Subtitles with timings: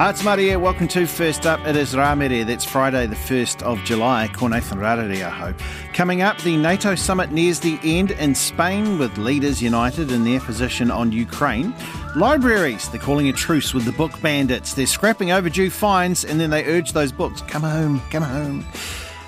[0.00, 1.58] Ah, Ata mārie, welcome to First Up.
[1.66, 2.46] It is Ramere.
[2.46, 4.28] That's Friday, the 1st of July.
[4.28, 5.56] Ko Nathan Rarere, I hope.
[5.92, 10.38] Coming up, the NATO summit nears the end in Spain with leaders united in their
[10.38, 11.74] position on Ukraine.
[12.14, 14.74] Libraries, they're calling a truce with the book bandits.
[14.74, 18.64] They're scrapping overdue fines and then they urge those books, come home, come home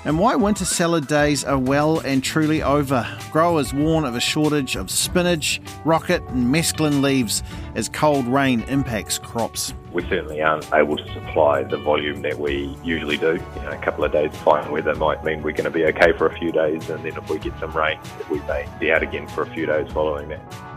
[0.05, 3.07] and why winter salad days are well and truly over.
[3.31, 7.43] Growers warn of a shortage of spinach, rocket, and mesclun leaves
[7.75, 9.73] as cold rain impacts crops.
[9.93, 13.33] We certainly aren't able to supply the volume that we usually do.
[13.55, 16.13] You know, a couple of days fine weather might mean we're going to be okay
[16.17, 19.03] for a few days, and then if we get some rain, we may be out
[19.03, 20.70] again for a few days following that.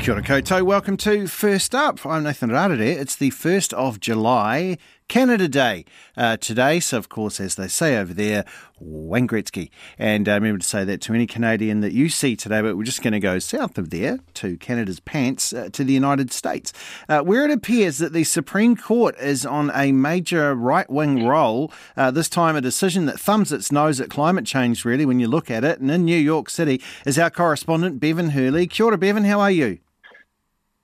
[0.00, 0.62] Kia ora koutou.
[0.64, 2.06] Welcome to First Up.
[2.06, 2.80] I'm Nathan Rarere.
[2.80, 5.84] It's the 1st of July, Canada Day.
[6.16, 8.46] Uh, today, so of course, as they say over there,
[8.78, 9.68] Wayne Gretzky.
[9.98, 12.84] And uh, remember to say that to any Canadian that you see today, but we're
[12.84, 16.72] just going to go south of there to Canada's pants uh, to the United States,
[17.10, 21.70] uh, where it appears that the Supreme Court is on a major right wing roll.
[21.94, 25.28] Uh, this time, a decision that thumbs its nose at climate change, really, when you
[25.28, 25.78] look at it.
[25.78, 28.66] And in New York City is our correspondent, Bevan Hurley.
[28.66, 29.24] Kia ora, Bevan.
[29.24, 29.78] How are you?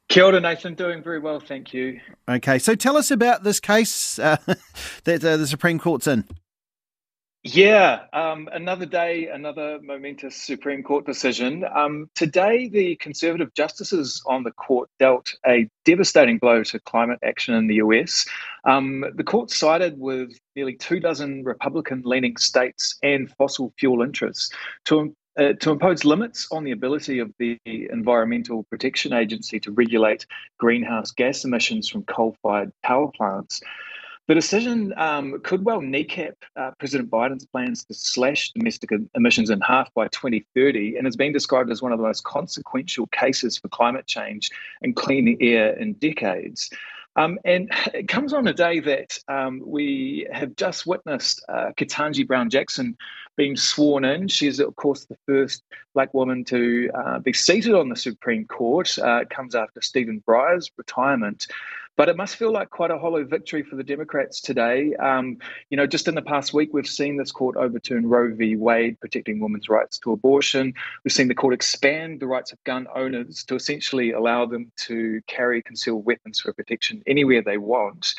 [0.08, 0.74] Kia ora, Nathan.
[0.74, 2.00] Doing very well, thank you.
[2.28, 4.36] Okay, so tell us about this case uh,
[5.04, 6.24] that uh, the Supreme Court's in.
[7.48, 11.64] Yeah, um, another day, another momentous Supreme Court decision.
[11.76, 17.54] Um, today, the Conservative justices on the court dealt a devastating blow to climate action
[17.54, 18.26] in the US.
[18.64, 24.50] Um, the court sided with nearly two dozen Republican leaning states and fossil fuel interests
[24.86, 30.26] to uh, to impose limits on the ability of the Environmental Protection Agency to regulate
[30.58, 33.60] greenhouse gas emissions from coal fired power plants.
[34.28, 39.60] The decision um, could well kneecap uh, President Biden's plans to slash domestic emissions in
[39.60, 43.68] half by 2030 and has been described as one of the most consequential cases for
[43.68, 44.50] climate change
[44.82, 46.70] and clean air in decades.
[47.14, 52.26] Um, and it comes on a day that um, we have just witnessed uh, Ketanji
[52.26, 52.96] Brown Jackson
[53.36, 54.28] being sworn in.
[54.28, 55.62] She's, of course, the first
[55.94, 58.98] black woman to uh, be seated on the Supreme Court.
[58.98, 61.46] Uh, it comes after Stephen Breyer's retirement.
[61.96, 64.94] But it must feel like quite a hollow victory for the Democrats today.
[64.96, 65.38] Um,
[65.70, 68.56] you know, just in the past week, we've seen this court overturn Roe v.
[68.56, 70.74] Wade, protecting women's rights to abortion.
[71.04, 75.20] We've seen the court expand the rights of gun owners to essentially allow them to
[75.26, 78.14] carry concealed weapons for protection anywhere they want.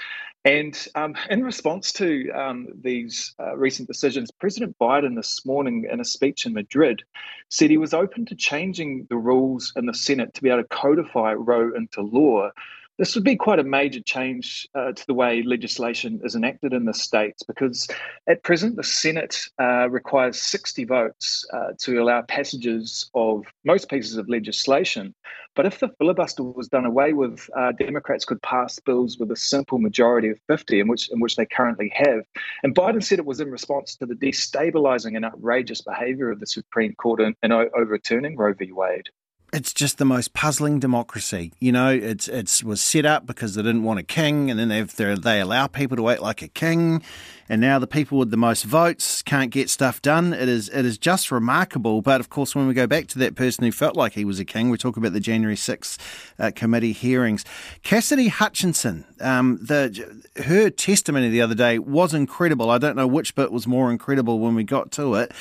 [0.48, 6.00] And um, in response to um, these uh, recent decisions, President Biden this morning in
[6.00, 7.04] a speech in Madrid
[7.50, 10.70] said he was open to changing the rules in the Senate to be able to
[10.70, 12.50] codify Roe into law.
[12.98, 16.86] This would be quite a major change uh, to the way legislation is enacted in
[16.86, 17.88] the states because
[18.28, 24.18] at present the Senate uh, requires 60 votes uh, to allow passages of most pieces
[24.18, 25.14] of legislation.
[25.56, 29.36] But if the filibuster was done away with, uh, Democrats could pass bills with a
[29.36, 32.22] simple majority of 50, in which, in which they currently have.
[32.64, 36.48] And Biden said it was in response to the destabilizing and outrageous behavior of the
[36.48, 38.72] Supreme Court in, in overturning Roe v.
[38.72, 39.10] Wade
[39.54, 41.54] it's just the most puzzling democracy.
[41.60, 44.68] You know, it's it's was set up because they didn't want a king, and then
[44.68, 47.02] they they allow people to act like a king,
[47.48, 50.34] and now the people with the most votes can't get stuff done.
[50.34, 52.02] It is it is just remarkable.
[52.02, 54.40] But of course, when we go back to that person who felt like he was
[54.40, 55.98] a king, we talk about the January 6th
[56.40, 57.46] uh, committee hearings.
[57.84, 62.70] Cassidy Hutchinson, um, the her testimony the other day was incredible.
[62.70, 65.32] I don't know which bit was more incredible when we got to it.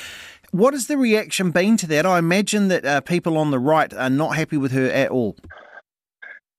[0.57, 2.07] What has the reaction been to that?
[2.07, 5.37] I imagine that uh, people on the right are not happy with her at all.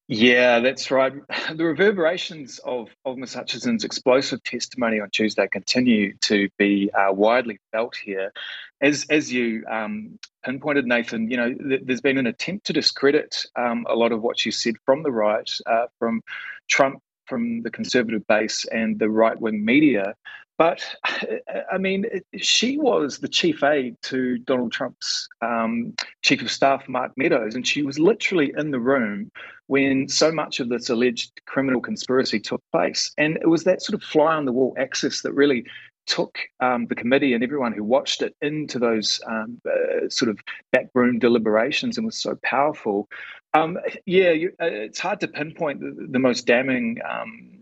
[0.06, 1.14] Yeah, that's right.
[1.56, 3.34] The reverberations of, of Ms.
[3.34, 8.32] Hutchinson's explosive testimony on Tuesday continue to be uh, widely felt here.
[8.80, 13.46] As as you um, pinpointed, Nathan, you know, th- there's been an attempt to discredit
[13.56, 16.22] um, a lot of what she said from the right, uh, from
[16.68, 20.14] Trump, from the conservative base, and the right wing media.
[20.58, 20.84] But
[21.72, 22.04] I mean,
[22.36, 27.66] she was the chief aide to Donald Trump's um, chief of staff, Mark Meadows, and
[27.66, 29.30] she was literally in the room
[29.68, 33.12] when so much of this alleged criminal conspiracy took place.
[33.16, 35.64] And it was that sort of fly on the wall access that really
[36.06, 40.38] took um, the committee and everyone who watched it into those um, uh, sort of
[40.72, 43.08] backroom deliberations and was so powerful.
[43.52, 47.57] Um, yeah, you, uh, it's hard to pinpoint the, the most damning um,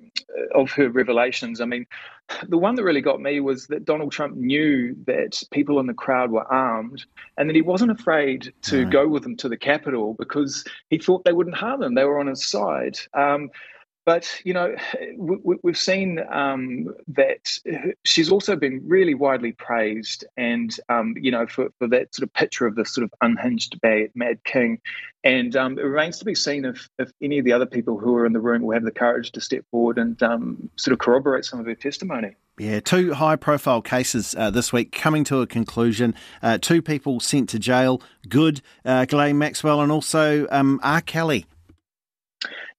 [0.55, 1.61] of her revelations.
[1.61, 1.87] I mean,
[2.49, 5.95] the one that really got me was that Donald Trump knew that people in the
[5.95, 7.05] crowd were armed
[7.37, 11.25] and that he wasn't afraid to go with them to the Capitol because he thought
[11.25, 11.95] they wouldn't harm him.
[11.95, 12.99] They were on his side.
[13.15, 13.51] Um,
[14.07, 14.75] but you know,
[15.19, 17.59] we, have seen um, that
[18.05, 22.33] she's also been really widely praised, and um, you know, for, for that sort of
[22.33, 24.81] picture of this sort of unhinged bad, mad king.
[25.25, 28.15] And um, it remains to be seen if, if any of the other people who
[28.15, 31.01] are in the room will have the courage to step forward and um, sort of
[31.01, 32.37] corroborate some of her testimony.
[32.59, 36.15] Yeah, two high profile cases uh, this week coming to a conclusion.
[36.45, 38.01] Uh, two people sent to jail.
[38.29, 41.01] Good, uh, Ghislaine Maxwell and also um, R.
[41.01, 41.47] Kelly.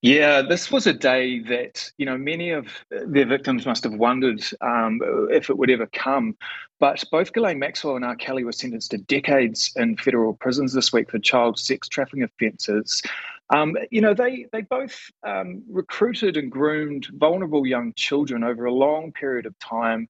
[0.00, 4.44] Yeah, this was a day that you know many of their victims must have wondered
[4.60, 5.00] um,
[5.30, 6.36] if it would ever come.
[6.78, 8.14] But both Ghislaine Maxwell and R.
[8.14, 13.02] Kelly were sentenced to decades in federal prisons this week for child sex trafficking offences.
[13.50, 18.72] Um, you know, they they both um, recruited and groomed vulnerable young children over a
[18.72, 20.08] long period of time,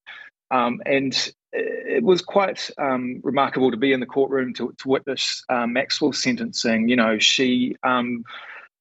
[0.51, 5.43] um, and it was quite um, remarkable to be in the courtroom to, to witness
[5.49, 6.91] uh, Maxwell's sentencing.
[6.91, 8.25] You know, she um,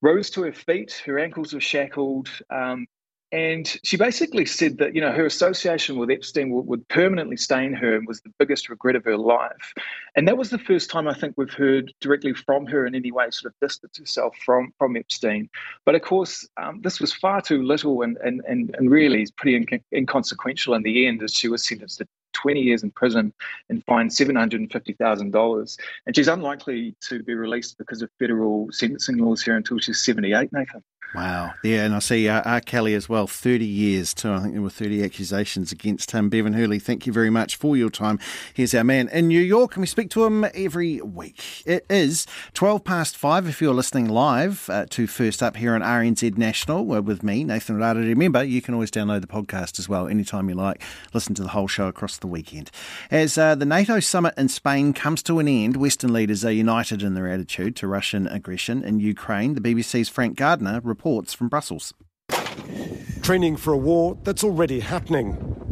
[0.02, 2.30] rose to her feet, her ankles were shackled.
[2.50, 2.88] Um,
[3.34, 7.74] and she basically said that, you know, her association with Epstein would, would, permanently stain
[7.74, 9.74] her and was the biggest regret of her life.
[10.16, 13.12] And that was the first time I think we've heard directly from her in any
[13.12, 15.50] way sort of distance herself from, from Epstein.
[15.84, 19.60] But of course, um, this was far too little and, and, and, and really pretty
[19.60, 22.08] inc- inconsequential in the end as she was sentenced to
[22.38, 23.34] 20 years in prison
[23.70, 25.78] and fined $750,000.
[26.06, 30.54] And she's unlikely to be released because of federal sentencing laws here until she's 78,
[30.54, 30.84] Nathan.
[31.16, 31.54] Wow.
[31.64, 32.62] Yeah, and I see uh, R.
[32.62, 34.32] Kelly as well, 30 years too.
[34.32, 36.30] I think there were 30 accusations against him.
[36.30, 38.20] Bevan Hurley, thank you very much for your time.
[38.54, 41.64] Here's our man in New York, and we speak to him every week.
[41.66, 45.82] It is 12 past five if you're listening live uh, to First Up here on
[45.82, 48.10] RNZ National with me, Nathan Rarere.
[48.10, 50.84] Remember, you can always download the podcast as well anytime you like.
[51.14, 52.70] Listen to the whole show across the weekend.
[53.10, 57.02] As uh, the NATO summit in Spain comes to an end, Western leaders are united
[57.02, 59.54] in their attitude to Russian aggression in Ukraine.
[59.54, 61.94] The BBC's Frank Gardner reports from Brussels.
[63.22, 65.28] Training for a war that's already happening.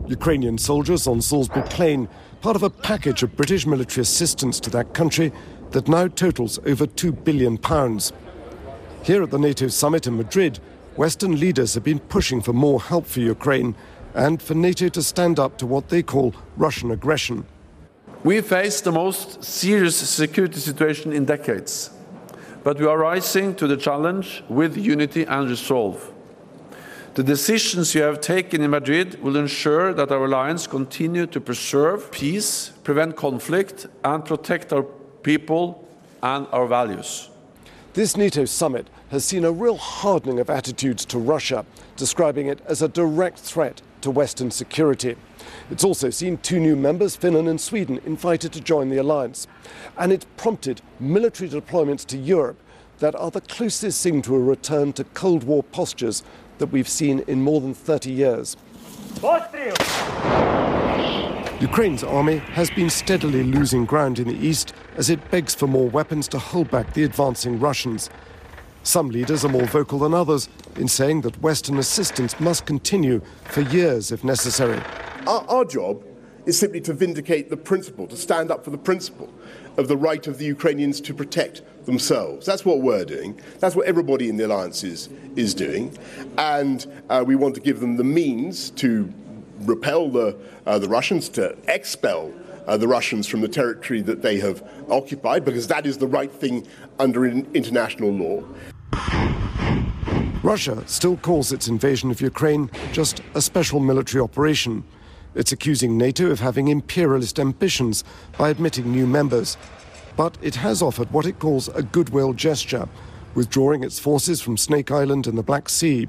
[0.07, 2.07] Ukrainian soldiers on Salisbury Plain,
[2.41, 5.31] part of a package of British military assistance to that country
[5.71, 7.57] that now totals over £2 billion.
[9.03, 10.59] Here at the NATO summit in Madrid,
[10.95, 13.75] Western leaders have been pushing for more help for Ukraine
[14.13, 17.45] and for NATO to stand up to what they call Russian aggression.
[18.23, 21.94] We face the most serious security situation in decades
[22.65, 26.11] but we are rising to the challenge with unity and resolve.
[27.13, 32.11] The decisions you have taken in Madrid will ensure that our alliance continue to preserve
[32.11, 34.81] peace, prevent conflict, and protect our
[35.21, 35.87] people
[36.23, 37.29] and our values.
[37.93, 42.81] This NATO summit has seen a real hardening of attitudes to Russia, describing it as
[42.81, 45.15] a direct threat to Western security.
[45.69, 49.47] It's also seen two new members, Finland and Sweden, invited to join the alliance.
[49.97, 52.59] And it's prompted military deployments to Europe
[52.99, 56.23] that are the closest thing to a return to Cold War postures
[56.57, 58.55] that we've seen in more than 30 years.
[61.61, 65.89] Ukraine's army has been steadily losing ground in the east as it begs for more
[65.89, 68.09] weapons to hold back the advancing Russians.
[68.83, 73.61] Some leaders are more vocal than others in saying that Western assistance must continue for
[73.61, 74.81] years if necessary.
[75.27, 76.03] Our, our job
[76.45, 79.33] is simply to vindicate the principle, to stand up for the principle
[79.77, 82.45] of the right of the Ukrainians to protect themselves.
[82.45, 83.39] That's what we're doing.
[83.59, 85.97] That's what everybody in the alliance is, is doing.
[86.37, 89.11] And uh, we want to give them the means to
[89.61, 92.31] repel the, uh, the Russians, to expel
[92.67, 96.31] uh, the Russians from the territory that they have occupied, because that is the right
[96.31, 96.67] thing
[96.99, 98.43] under international law.
[100.45, 104.83] Russia still calls its invasion of Ukraine just a special military operation.
[105.33, 108.03] It's accusing NATO of having imperialist ambitions
[108.37, 109.57] by admitting new members.
[110.15, 112.87] But it has offered what it calls a goodwill gesture,
[113.33, 116.07] withdrawing its forces from Snake Island and the Black Sea.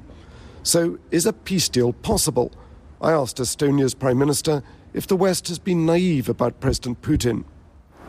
[0.62, 2.52] So, is a peace deal possible?
[3.00, 4.62] I asked Estonia's Prime Minister
[4.92, 7.44] if the West has been naive about President Putin.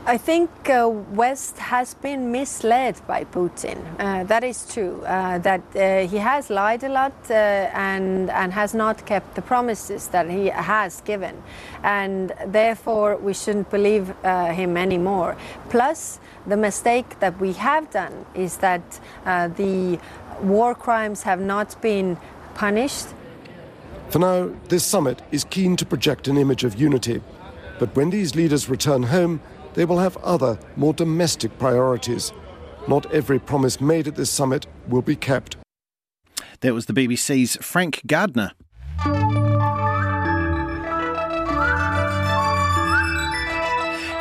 [0.09, 3.77] I think uh, West has been misled by Putin.
[3.99, 5.03] Uh, that is true.
[5.05, 9.41] Uh, that uh, he has lied a lot uh, and and has not kept the
[9.41, 11.43] promises that he has given,
[11.83, 15.35] and therefore we shouldn't believe uh, him anymore.
[15.67, 19.01] Plus, the mistake that we have done is that
[19.57, 19.99] the
[20.41, 22.17] war crimes have not been
[22.55, 23.07] punished.
[24.09, 27.21] For now, this summit is keen to project an image of unity,
[27.77, 29.41] but when these leaders return home
[29.77, 32.33] they will have other, more domestic priorities.
[32.87, 35.55] Not every promise made at this summit will be kept.
[36.61, 38.53] That was the BBC's Frank Gardner.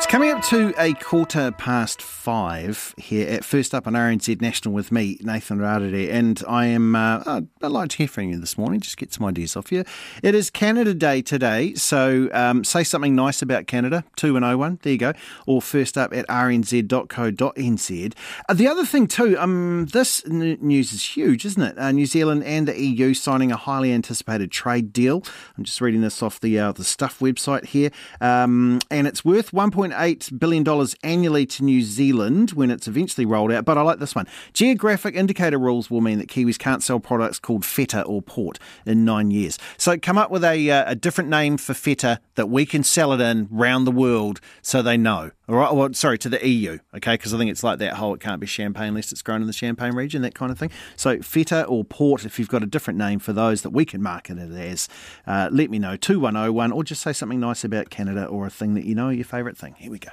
[0.07, 4.73] It's coming up to a quarter past five here at First Up on RNZ National
[4.73, 8.57] with me, Nathan Rarere, and I am, uh, I'd like to hear from you this
[8.57, 9.83] morning, just get some ideas off you.
[10.23, 14.99] It is Canada Day today, so um, say something nice about Canada, 2101, there you
[14.99, 15.13] go,
[15.45, 18.15] or first up at rnz.co.nz.
[18.49, 21.77] Uh, the other thing too, um, this n- news is huge, isn't it?
[21.77, 25.25] Uh, New Zealand and the EU signing a highly anticipated trade deal.
[25.59, 29.51] I'm just reading this off the, uh, the Stuff website here, um, and it's worth
[29.51, 33.65] 1.8 $1.8 billion annually to New Zealand when it's eventually rolled out.
[33.65, 34.27] But I like this one.
[34.53, 39.05] Geographic indicator rules will mean that Kiwis can't sell products called feta or port in
[39.05, 39.59] nine years.
[39.77, 43.13] So come up with a, uh, a different name for feta that we can sell
[43.13, 45.31] it in round the world so they know.
[45.49, 48.13] All right, well, sorry, to the EU, okay, because I think it's like that whole
[48.15, 50.73] it can't be champagne unless it's grown in the Champagne region, that kind of thing.
[50.97, 54.03] So, feta or port, if you've got a different name for those that we can
[54.03, 54.89] market it as,
[55.25, 58.75] uh, let me know, 2101, or just say something nice about Canada or a thing
[58.75, 59.77] that you know, your favourite thing.
[59.79, 60.11] Here we go.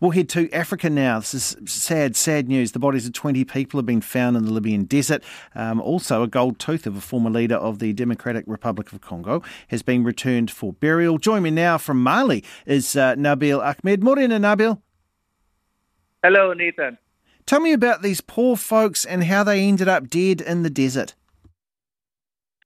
[0.00, 1.20] We'll head to Africa now.
[1.20, 2.72] This is sad, sad news.
[2.72, 5.22] The bodies of 20 people have been found in the Libyan desert.
[5.54, 9.40] Um, also, a gold tooth of a former leader of the Democratic Republic of Congo
[9.68, 11.18] has been returned for burial.
[11.18, 14.02] Join me now from Mali is uh, Nabil Ahmed.
[14.02, 14.63] Morena, Nabil.
[16.24, 16.96] Hello, Nathan.
[17.44, 21.12] Tell me about these poor folks and how they ended up dead in the desert.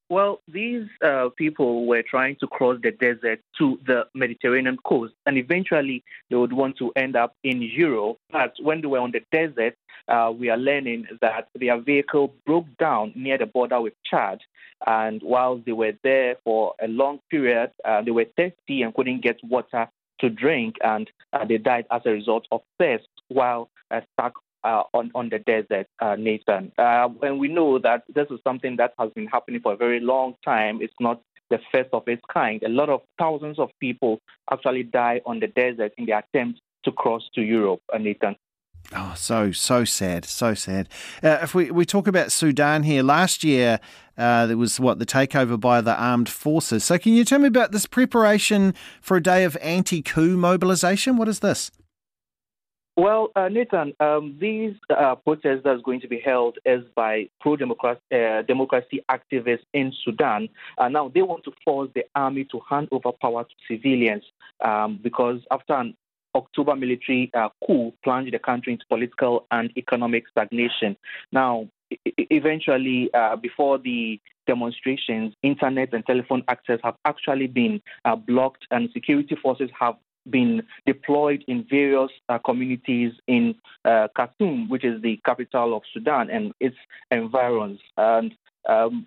[0.09, 5.37] Well, these uh, people were trying to cross the desert to the Mediterranean coast, and
[5.37, 8.19] eventually they would want to end up in Europe.
[8.31, 9.75] But when they were on the desert,
[10.07, 14.38] uh, we are learning that their vehicle broke down near the border with Chad.
[14.87, 19.25] And while they were there for a long period, uh, they were thirsty and couldn't
[19.25, 19.88] get water
[20.21, 24.83] to drink, and uh, they died as a result of thirst while uh, stuck uh,
[24.93, 26.73] on, on the desert, uh, Nathan.
[26.79, 30.01] Uh, and we know that this is something that has been happening for a very
[30.01, 30.81] long time.
[30.81, 32.63] It's not the first of its kind.
[32.63, 34.19] A lot of thousands of people
[34.51, 38.37] actually die on the desert in the attempt to cross to Europe, uh, Nathan.
[38.95, 40.89] Oh, so so sad, so sad.
[41.23, 43.81] Uh, if we we talk about Sudan here, last year
[44.17, 46.85] uh, there was what the takeover by the armed forces.
[46.85, 51.17] So, can you tell me about this preparation for a day of anti-coup mobilisation?
[51.17, 51.71] What is this?
[52.99, 58.00] Well, uh, Nathan, um, these uh, protests that's going to be held is by pro-democracy
[58.12, 60.49] uh, democracy activists in Sudan.
[60.78, 64.25] Uh, now, they want to force the army to hand over power to civilians
[64.64, 65.95] um, because after an
[66.35, 70.97] October military uh, coup plunged the country into political and economic stagnation.
[71.31, 71.69] Now,
[72.17, 77.81] eventually, uh, before the demonstrations, internet and telephone access have actually been
[78.26, 79.95] blocked, and security forces have
[80.31, 83.55] been deployed in various uh, communities in
[83.85, 86.77] uh, Khartoum, which is the capital of Sudan, and its
[87.11, 87.81] environs.
[87.97, 88.35] And
[88.69, 89.07] um,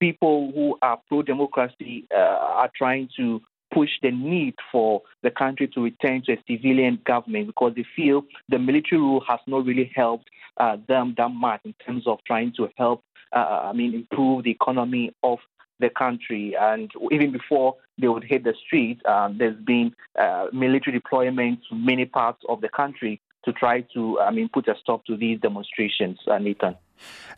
[0.00, 3.40] people who are pro democracy uh, are trying to
[3.72, 8.22] push the need for the country to return to a civilian government because they feel
[8.48, 12.52] the military rule has not really helped uh, them that much in terms of trying
[12.56, 13.02] to help,
[13.36, 15.38] uh, I mean, improve the economy of
[15.80, 16.54] the country.
[16.58, 21.76] And even before they would hit the streets, um, there's been uh, military deployment to
[21.76, 25.40] many parts of the country to try to, I mean, put a stop to these
[25.40, 26.76] demonstrations, uh, Nathan.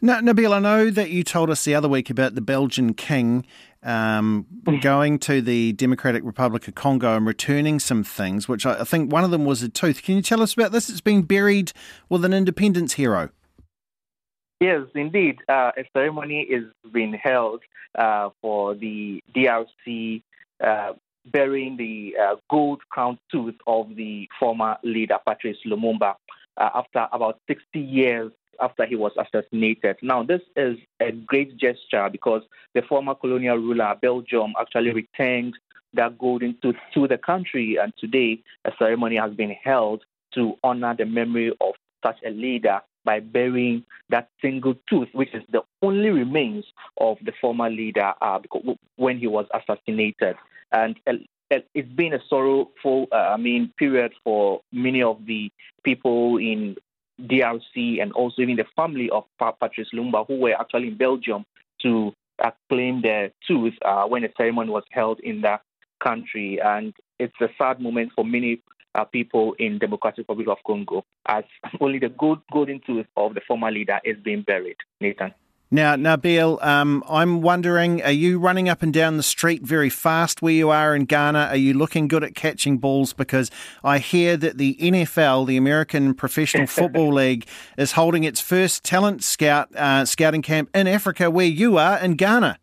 [0.01, 3.45] Now, Nabil, I know that you told us the other week about the Belgian king
[3.83, 4.47] um,
[4.81, 9.13] going to the Democratic Republic of Congo and returning some things, which I, I think
[9.13, 10.03] one of them was a tooth.
[10.03, 10.89] Can you tell us about this?
[10.89, 11.73] It's been buried
[12.09, 13.31] with an independence hero.
[14.61, 15.39] Yes, indeed.
[15.49, 17.63] Uh, a ceremony is being held
[17.99, 20.23] uh, for the DRC
[20.63, 20.93] uh,
[21.33, 26.15] burying the uh, gold crown tooth of the former leader, Patrice Lumumba,
[26.59, 29.97] uh, after about 60 years after he was assassinated.
[30.03, 32.43] Now, this is a great gesture because
[32.75, 35.55] the former colonial ruler, Belgium, actually returned
[35.95, 37.79] that golden tooth to the country.
[37.83, 40.03] And today, a ceremony has been held
[40.35, 41.75] to honor the memory of
[42.05, 46.65] such a leader by burying that single tooth, which is the only remains
[46.99, 48.39] of the former leader uh,
[48.97, 50.37] when he was assassinated.
[50.73, 51.15] And uh,
[51.75, 55.51] it's been a sorrowful, uh, I mean, period for many of the
[55.83, 56.77] people in
[57.21, 61.45] DRC and also even the family of Patrice Lumumba, who were actually in Belgium
[61.83, 65.63] to uh, claim their tooth uh, when a ceremony was held in that
[66.03, 66.61] country.
[66.63, 68.63] And it's a sad moment for many
[68.95, 71.45] uh, people in Democratic Republic of Congo, as
[71.81, 74.77] only the good golden tooth of the former leader is being buried.
[75.01, 75.33] Nathan.
[75.73, 80.43] Now, Nabil, um, I'm wondering, are you running up and down the street very fast
[80.43, 81.47] where you are in Ghana?
[81.51, 83.13] Are you looking good at catching balls?
[83.13, 83.53] Because
[83.85, 87.47] I hear that the NFL, the American Professional Football League,
[87.79, 92.15] is holding its first talent scout uh, scouting camp in Africa, where you are in
[92.15, 92.59] Ghana.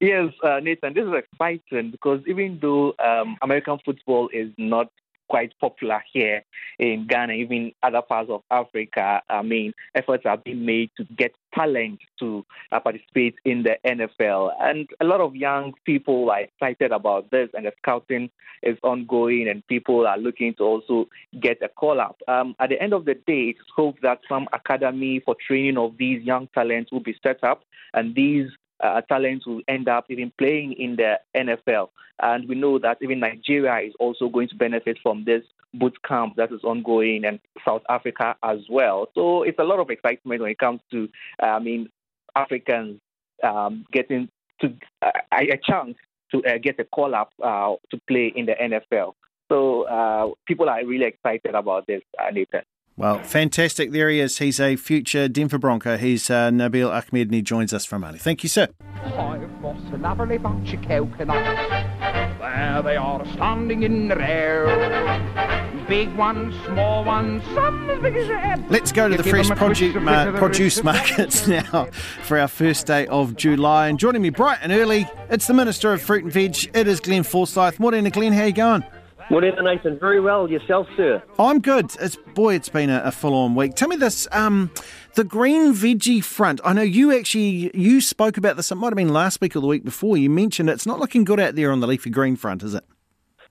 [0.00, 4.90] Yes, uh, Nathan, this is exciting because even though um, American football is not
[5.28, 6.42] quite popular here
[6.78, 9.22] in Ghana, even other parts of Africa.
[9.28, 14.52] I mean, efforts are being made to get talent to uh, participate in the NFL.
[14.60, 18.30] And a lot of young people are excited about this, and the scouting
[18.62, 21.08] is ongoing, and people are looking to also
[21.40, 22.20] get a call up.
[22.26, 25.96] Um, at the end of the day, it's hoped that some academy for training of
[25.98, 27.62] these young talents will be set up,
[27.94, 28.48] and these
[28.80, 31.88] uh, talents will end up even playing in the NFL.
[32.20, 35.42] And we know that even Nigeria is also going to benefit from this
[35.74, 39.08] boot camp that is ongoing and South Africa as well.
[39.14, 41.08] So it's a lot of excitement when it comes to,
[41.42, 41.88] uh, I mean,
[42.34, 43.00] Africans
[43.42, 44.28] um, getting
[44.60, 45.96] to uh, a chance
[46.32, 49.14] to uh, get a call up uh, to play in the NFL.
[49.50, 52.62] So uh, people are really excited about this, Nathan.
[52.98, 53.92] Well, fantastic.
[53.92, 54.38] There he is.
[54.38, 55.96] He's a future Denver Bronco.
[55.96, 58.18] He's uh, Nabil Ahmed and he joins us from Mali.
[58.18, 58.66] Thank you, sir.
[59.04, 61.68] I've a lovely bunch of coconuts.
[62.40, 64.66] There they are standing in the air.
[65.86, 68.68] Big ones, small ones, some as big as your head.
[68.68, 71.86] Let's go to the fresh produce, ma- produce markets now
[72.24, 73.86] for our first day of July.
[73.86, 76.68] And joining me bright and early, it's the Minister of Fruit and Veg.
[76.74, 77.78] It is Glenn Forsyth.
[77.78, 78.32] Morning, Glenn.
[78.32, 78.84] How you going?
[79.28, 79.98] Whatever, Nathan.
[79.98, 80.48] Very well.
[80.48, 81.22] Yourself, sir?
[81.38, 81.94] I'm good.
[82.00, 83.74] It's boy, it's been a, a full-on week.
[83.74, 84.70] Tell me this: um,
[85.16, 86.62] the green veggie front.
[86.64, 88.72] I know you actually you spoke about this.
[88.72, 90.16] It might have been last week or the week before.
[90.16, 92.84] You mentioned it's not looking good out there on the leafy green front, is it?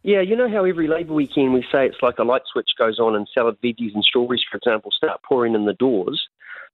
[0.02, 2.98] Yeah, you know how every Labour weekend we say it's like a light switch goes
[2.98, 6.28] on and salad veggies and strawberries, for example, start pouring in the doors.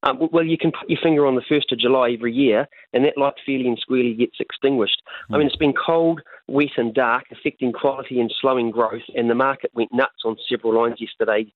[0.03, 3.05] Um, well, you can put your finger on the 1st of July every year, and
[3.05, 5.01] that light fairly and squarely gets extinguished.
[5.31, 9.35] I mean, it's been cold, wet, and dark, affecting quality and slowing growth, and the
[9.35, 11.51] market went nuts on several lines yesterday,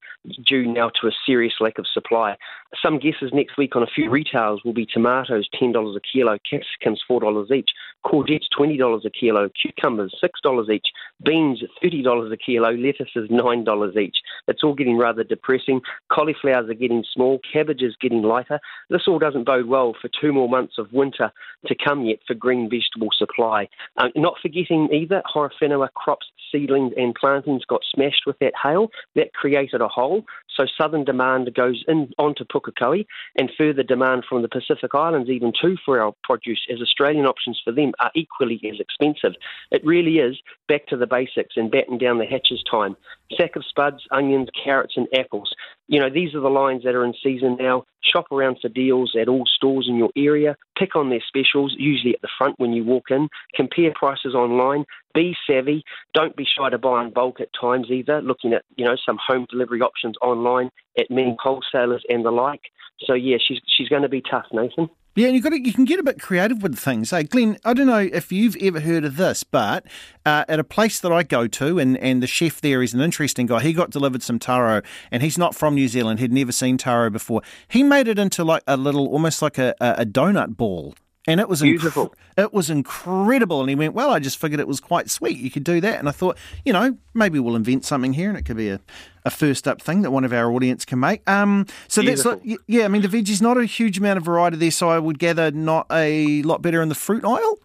[0.46, 2.36] due now to a serious lack of supply.
[2.82, 7.00] Some guesses next week on a few retails will be tomatoes $10 a kilo, capsicums
[7.10, 7.70] $4 each,
[8.06, 10.88] courgettes $20 a kilo, cucumbers $6 each,
[11.24, 14.18] beans $30 a kilo, lettuces $9 each.
[14.48, 15.82] It's all getting rather depressing.
[16.12, 18.60] Cauliflowers are getting small, cabbages getting lighter.
[18.90, 21.32] This all doesn't bode well for two more months of winter
[21.66, 23.68] to come yet for green vegetable supply.
[23.98, 28.90] Um, not forgetting either, Horowhenua crops, seedlings and plantings got smashed with that hail.
[29.16, 30.26] That created a hole.
[30.58, 33.06] So southern demand goes in onto Pukekohe
[33.38, 37.62] and further demand from the Pacific Islands even too for our produce as Australian options
[37.64, 39.34] for them are equally as expensive.
[39.72, 42.98] It really is back to the basics and batten down the hatches time.
[43.38, 45.54] Sack of spuds, onions, carrots and apples.
[45.88, 47.84] You know, these are the lines that are in season now.
[48.02, 50.56] Shop around for deals at all stores in your area.
[50.78, 53.30] Pick on their specials, usually at the front when you walk in.
[53.56, 54.86] Compare prices online.
[55.14, 55.84] Be savvy.
[56.14, 58.22] Don't be shy to buy in bulk at times either.
[58.22, 62.62] Looking at, you know, some home delivery options online at many wholesalers and the like.
[63.06, 64.90] So yeah, she's she's going to be tough, Nathan.
[65.18, 67.10] Yeah, and you got to, you can get a bit creative with things.
[67.10, 69.84] Hey, Glenn, I don't know if you've ever heard of this, but
[70.28, 73.02] uh, at a place that I go to, and, and the chef there is an
[73.02, 73.62] interesting guy.
[73.62, 76.20] He got delivered some taro, and he's not from New Zealand.
[76.20, 77.42] He'd never seen taro before.
[77.68, 80.94] He made it into like a little, almost like a, a donut ball
[81.28, 82.10] and it was beautiful.
[82.38, 83.60] Inc- it was incredible.
[83.60, 85.38] And he went, "Well, I just figured it was quite sweet.
[85.38, 88.38] You could do that." And I thought, you know, maybe we'll invent something here, and
[88.38, 88.80] it could be a,
[89.26, 91.28] a first up thing that one of our audience can make.
[91.30, 92.32] Um, so beautiful.
[92.32, 92.86] that's like, yeah.
[92.86, 95.52] I mean, the veggies not a huge amount of variety there, so I would gather
[95.52, 97.60] not a lot better in the fruit aisle.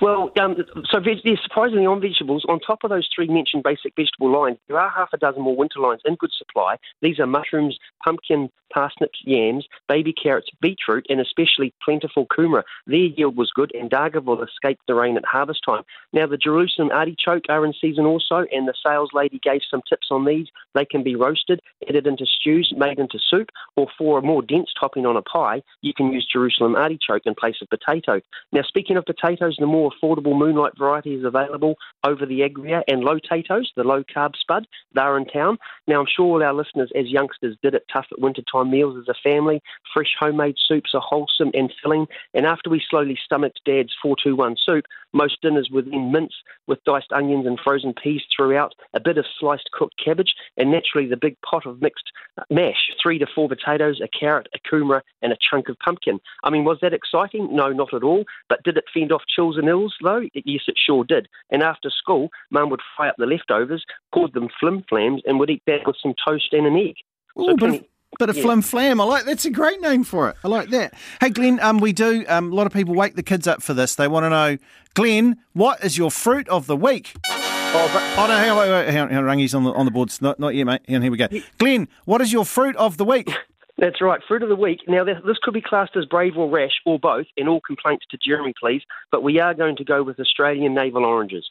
[0.00, 0.56] Well, um,
[0.90, 4.78] so veg- surprisingly on vegetables, on top of those three mentioned basic vegetable lines, there
[4.78, 6.76] are half a dozen more winter lines in good supply.
[7.00, 12.62] These are mushrooms, pumpkin, parsnips, yams, baby carrots, beetroot, and especially plentiful kumara.
[12.86, 15.82] Their yield was good, and Dargaville escaped the rain at harvest time.
[16.12, 20.08] Now, the Jerusalem artichoke are in season also, and the sales lady gave some tips
[20.10, 20.46] on these.
[20.74, 24.70] They can be roasted, added into stews, made into soup, or for a more dense
[24.78, 28.20] topping on a pie, you can use Jerusalem artichoke in place of potato.
[28.52, 33.02] Now, speaking of potatoes, the more affordable moonlight variety is available over the Agria and
[33.02, 34.66] Lotatoes, the low carb spud.
[34.92, 35.58] They're in town.
[35.86, 39.08] Now, I'm sure all our listeners, as youngsters, did it tough at wintertime meals as
[39.08, 39.62] a family.
[39.94, 42.06] Fresh homemade soups are wholesome and filling.
[42.34, 46.34] And after we slowly stomached Dad's 421 soup, most dinners were then mince
[46.66, 51.06] with diced onions and frozen peas throughout, a bit of sliced cooked cabbage, and naturally
[51.06, 52.10] the big pot of mixed
[52.50, 56.18] mash three to four potatoes, a carrot, a kumara, and a chunk of pumpkin.
[56.44, 57.54] I mean, was that exciting?
[57.54, 58.24] No, not at all.
[58.48, 60.22] But did it fend off chills and ills, though?
[60.34, 61.28] Yes, it sure did.
[61.50, 65.50] And after school, Mum would fry up the leftovers, called them flim flams, and would
[65.50, 66.94] eat that with some toast and an egg.
[67.38, 67.88] Ooh, so 20,
[68.18, 68.42] Bit of yeah.
[68.42, 69.00] flim flam.
[69.00, 70.36] I like that's a great name for it.
[70.44, 70.92] I like that.
[71.18, 73.72] Hey Glenn, um, we do um, a lot of people wake the kids up for
[73.72, 73.94] this.
[73.94, 74.58] They want to know,
[74.92, 77.16] Glenn, what is your fruit of the week?
[77.26, 79.72] Oh, but, oh no, hang on, wait, wait, hang on, hang on, Rangi's on the
[79.72, 80.20] on the boards.
[80.20, 80.82] Not not yet, mate.
[80.88, 81.28] And here we go.
[81.56, 83.32] Glenn, what is your fruit of the week?
[83.82, 84.82] That's right, fruit of the week.
[84.86, 88.16] Now, this could be classed as brave or rash, or both, and all complaints to
[88.24, 88.82] Jeremy, please.
[89.10, 91.50] But we are going to go with Australian navel oranges.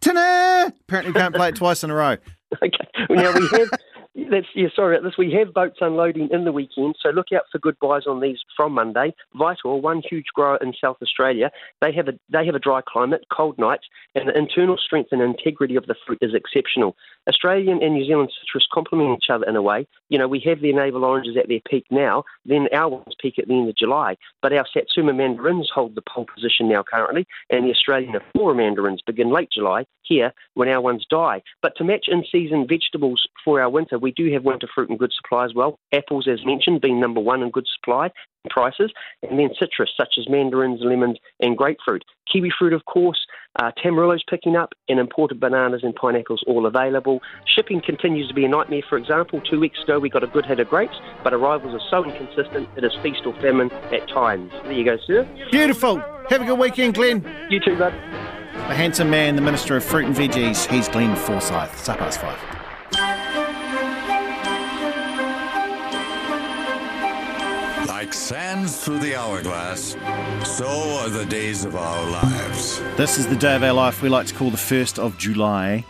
[0.00, 0.70] Ta-da!
[0.82, 2.16] Apparently, you can't play it twice in a row.
[2.62, 2.86] Okay.
[3.08, 3.70] Now we have.
[4.14, 4.68] That's yeah.
[4.76, 5.16] Sorry about this.
[5.16, 8.36] We have boats unloading in the weekend, so look out for good buys on these
[8.54, 9.14] from Monday.
[9.34, 13.24] Vital, one huge grower in South Australia, they have a they have a dry climate,
[13.34, 16.94] cold nights, and the internal strength and integrity of the fruit is exceptional.
[17.26, 19.86] Australian and New Zealand citrus complement each other in a way.
[20.10, 23.38] You know, we have their navel oranges at their peak now, then our ones peak
[23.38, 24.16] at the end of July.
[24.42, 29.00] But our Satsuma mandarins hold the pole position now currently, and the Australian Afourer mandarins
[29.00, 31.42] begin late July here when our ones die.
[31.62, 34.96] But to match in season vegetables for our winter, we do have winter fruit in
[34.96, 35.78] good supply as well.
[35.92, 38.10] Apples, as mentioned, being number one in good supply
[38.50, 42.04] prices, and then citrus such as mandarins, lemons, and grapefruit.
[42.30, 43.26] Kiwi fruit, of course,
[43.60, 47.20] uh, Tamarillo's picking up, and imported bananas and pineapples all available.
[47.46, 48.82] Shipping continues to be a nightmare.
[48.88, 51.88] For example, two weeks ago we got a good hit of grapes, but arrivals are
[51.90, 54.50] so inconsistent it is feast or famine at times.
[54.64, 55.28] There you go, sir.
[55.50, 55.98] Beautiful.
[56.28, 57.24] Have a good weekend, Glenn.
[57.50, 57.92] You too, bud.
[58.52, 61.72] The handsome man, the Minister of Fruit and Veggies, he's Glenn Forsyth.
[61.72, 62.61] It's up past five.
[68.22, 69.96] Sands through the hourglass,
[70.44, 70.68] so
[71.00, 72.78] are the days of our lives.
[72.96, 75.84] This is the day of our life we like to call the 1st of July.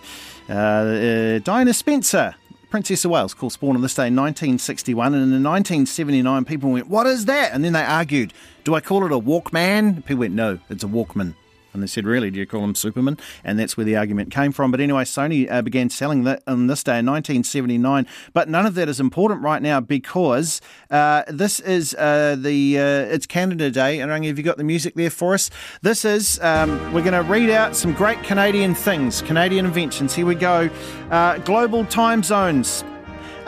[0.49, 2.35] Uh, uh, Diana Spencer,
[2.71, 5.13] Princess of Wales, called born on this day in 1961.
[5.13, 7.53] And in 1979, people went, What is that?
[7.53, 8.33] And then they argued,
[8.65, 9.97] Do I call it a Walkman?
[9.97, 11.35] People went, No, it's a Walkman.
[11.73, 13.19] And they said, Really, do you call him Superman?
[13.45, 14.71] And that's where the argument came from.
[14.71, 18.07] But anyway, Sony uh, began selling that on this day in 1979.
[18.33, 23.15] But none of that is important right now because uh, this is uh, the uh,
[23.15, 24.01] it's Canada Day.
[24.01, 25.51] And Rangi, have you got the music there for us?
[25.83, 30.15] This is um, we're going to read out some great Canadian things, Canadian inventions.
[30.15, 30.69] Here we go.
[31.11, 32.85] Uh, global time zones.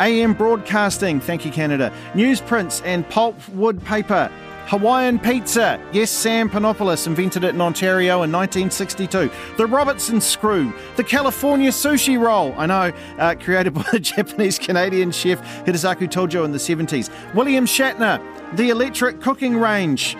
[0.00, 1.92] AM broadcasting, thank you, Canada.
[2.16, 4.28] Newsprints and pulp wood paper.
[4.66, 5.78] Hawaiian pizza.
[5.92, 9.30] Yes, Sam Panopoulos invented it in Ontario in 1962.
[9.58, 10.72] The Robertson screw.
[10.96, 12.54] The California sushi roll.
[12.56, 17.10] I know, uh, created by the Japanese Canadian chef Hidekazu Tojo in the 70s.
[17.34, 18.22] William Shatner.
[18.56, 20.16] The electric cooking range.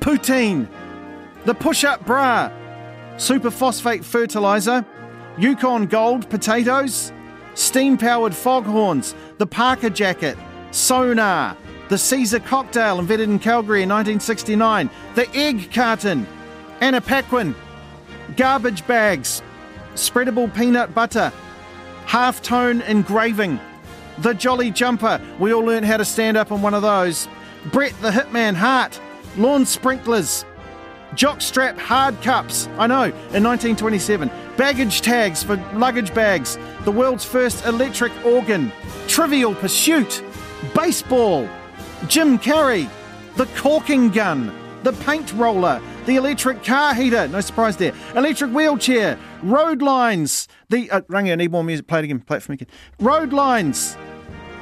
[0.00, 0.68] Poutine.
[1.44, 2.50] The push up bra.
[3.16, 4.84] Superphosphate fertilizer.
[5.38, 7.12] Yukon Gold potatoes.
[7.54, 9.14] Steam powered foghorns.
[9.38, 10.36] The Parker jacket.
[10.72, 11.56] Sonar.
[11.88, 14.88] The Caesar cocktail invented in Calgary in 1969.
[15.14, 16.26] The egg carton.
[16.80, 17.54] Anna Paquin.
[18.36, 19.42] Garbage bags.
[19.94, 21.32] Spreadable peanut butter.
[22.06, 23.60] Half tone engraving.
[24.18, 25.20] The Jolly Jumper.
[25.38, 27.28] We all learned how to stand up on one of those.
[27.70, 28.98] Brett the Hitman Hart.
[29.36, 30.46] Lawn sprinklers.
[31.14, 32.66] Jockstrap hard cups.
[32.78, 34.30] I know, in 1927.
[34.56, 36.58] Baggage tags for luggage bags.
[36.84, 38.72] The world's first electric organ.
[39.06, 40.22] Trivial Pursuit.
[40.74, 41.48] Baseball.
[42.08, 42.88] Jim Carrey,
[43.36, 49.18] the caulking gun, the paint roller, the electric car heater, no surprise there, electric wheelchair,
[49.42, 50.90] road lines, the.
[50.90, 51.86] Uh, Rangi, I need more music.
[51.86, 52.68] Play it again, play it for me again.
[53.00, 53.96] Road lines,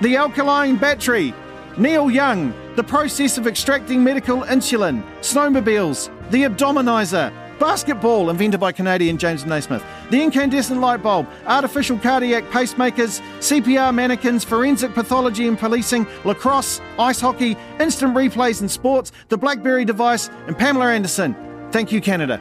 [0.00, 1.34] the alkaline battery,
[1.76, 9.18] Neil Young, the process of extracting medical insulin, snowmobiles, the abdominizer, basketball invented by Canadian
[9.18, 16.06] James Naismith, the incandescent light bulb, artificial cardiac pacemakers, CPR mannequins, forensic pathology and policing,
[16.24, 21.34] lacrosse, ice hockey, instant replays in sports, the BlackBerry device, and Pamela Anderson.
[21.70, 22.40] Thank you, Canada.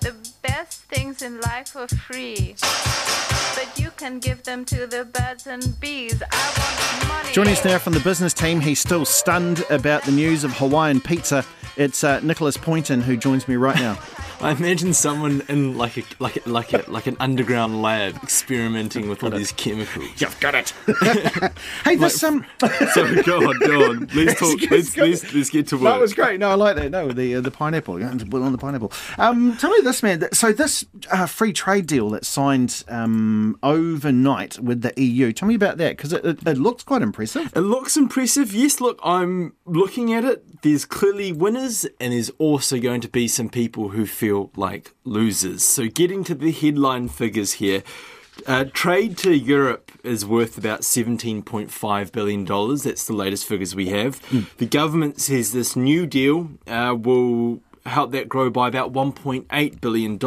[0.00, 2.56] The best things in life are free,
[3.60, 6.22] but you can give them to the birds and bees.
[6.32, 7.32] I want money.
[7.32, 11.00] Joining us now from the business team, he's still stunned about the news of Hawaiian
[11.00, 11.44] pizza.
[11.76, 13.98] It's uh, Nicholas Poynton who joins me right now.
[14.42, 19.06] I imagine someone in like a like a, like a, like an underground lab experimenting
[19.06, 20.08] with all these chemicals.
[20.16, 20.72] You've got it.
[21.84, 22.46] hey, this some.
[22.94, 24.06] so go on, go on.
[24.14, 24.58] Let's talk.
[24.70, 25.84] Let's, let's, let's get to work.
[25.84, 26.40] That was great.
[26.40, 26.90] No, I like that.
[26.90, 27.98] No, the uh, the pineapple.
[27.98, 28.92] You have to put on the pineapple.
[29.18, 30.32] Um, tell me this, man.
[30.32, 35.32] So this uh, free trade deal that's signed um, overnight with the EU.
[35.32, 37.52] Tell me about that because it, it, it looks quite impressive.
[37.54, 38.54] It looks impressive.
[38.54, 40.62] Yes, look, I'm looking at it.
[40.62, 45.64] There's clearly winners, and there's also going to be some people who feel like losers.
[45.64, 47.82] So, getting to the headline figures here.
[48.46, 52.44] Uh, trade to Europe is worth about $17.5 billion.
[52.78, 54.22] That's the latest figures we have.
[54.28, 54.56] Mm.
[54.56, 60.18] The government says this new deal uh, will help that grow by about $1.8 billion.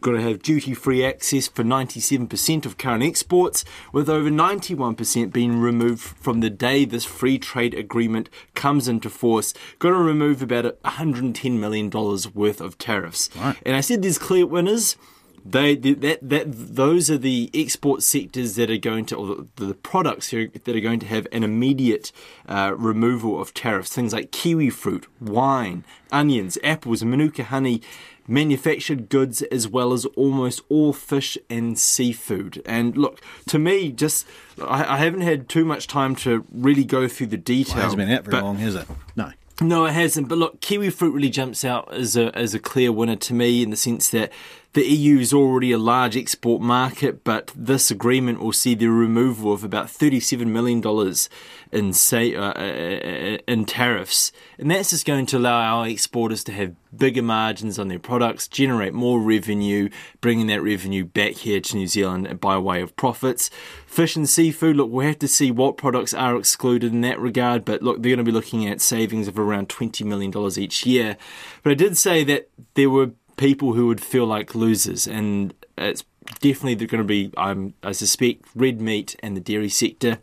[0.00, 5.58] Got to have duty free access for 97% of current exports, with over 91% being
[5.58, 9.54] removed from the day this free trade agreement comes into force.
[9.78, 13.30] Got to remove about $110 million worth of tariffs.
[13.36, 13.56] Right.
[13.64, 14.96] And I said there's clear winners.
[15.44, 19.74] they that that those are the export sectors that are going to, or the, the
[19.74, 22.12] products that are going to have an immediate
[22.48, 23.92] uh, removal of tariffs.
[23.92, 27.82] Things like kiwi fruit, wine, onions, apples, manuka honey,
[28.28, 32.62] manufactured goods, as well as almost all fish and seafood.
[32.66, 34.26] And look, to me, just
[34.62, 37.76] I, I haven't had too much time to really go through the detail.
[37.76, 38.86] Well, it hasn't been out very long, has it?
[39.16, 39.32] No.
[39.60, 40.28] no, it hasn't.
[40.28, 43.62] But look, kiwi fruit really jumps out as a as a clear winner to me
[43.62, 44.30] in the sense that
[44.74, 49.52] the EU is already a large export market, but this agreement will see the removal
[49.52, 51.28] of about thirty-seven million dollars
[51.72, 56.52] in say uh, uh, in tariffs, and that's just going to allow our exporters to
[56.52, 59.88] have bigger margins on their products, generate more revenue,
[60.20, 63.50] bringing that revenue back here to New Zealand by way of profits.
[63.86, 67.64] Fish and seafood, look, we'll have to see what products are excluded in that regard,
[67.64, 71.16] but look, they're going to be looking at savings of around $20 million each year.
[71.62, 76.04] But I did say that there were people who would feel like losers, and it's
[76.40, 80.18] definitely they're going to be, um, I suspect, red meat and the dairy sector.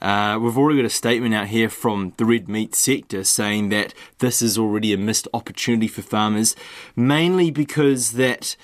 [0.00, 3.92] Uh, we've already got a statement out here from the red meat sector saying that
[4.18, 6.56] this is already a missed opportunity for farmers,
[6.96, 8.56] mainly because that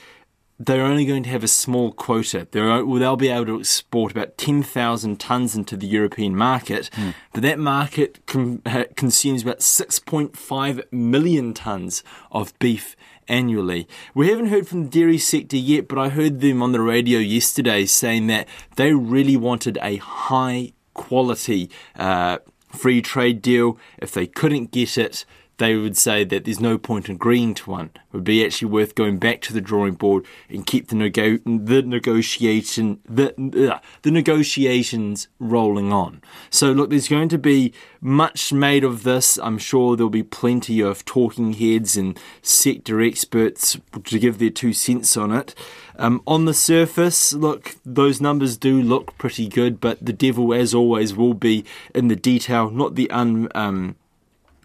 [0.58, 2.48] they're only going to have a small quota.
[2.50, 6.88] They're, well, they'll be able to export about 10,000 tonnes into the European market,
[7.34, 8.62] but that market com-
[8.96, 12.96] consumes about 6.5 million tonnes of beef
[13.28, 13.88] annually.
[14.14, 17.18] We haven't heard from the dairy sector yet, but I heard them on the radio
[17.18, 23.78] yesterday saying that they really wanted a high quality uh, free trade deal.
[23.98, 25.24] If they couldn't get it,
[25.58, 27.90] they would say that there's no point in agreeing to one.
[27.94, 31.38] It would be actually worth going back to the drawing board and keep the nego-
[31.44, 36.22] the negotiation the uh, the negotiations rolling on.
[36.50, 39.38] So look, there's going to be much made of this.
[39.38, 44.72] I'm sure there'll be plenty of talking heads and sector experts to give their two
[44.72, 45.54] cents on it.
[45.98, 50.74] Um, on the surface, look, those numbers do look pretty good, but the devil, as
[50.74, 51.64] always, will be
[51.94, 53.48] in the detail, not the un.
[53.54, 53.96] Um,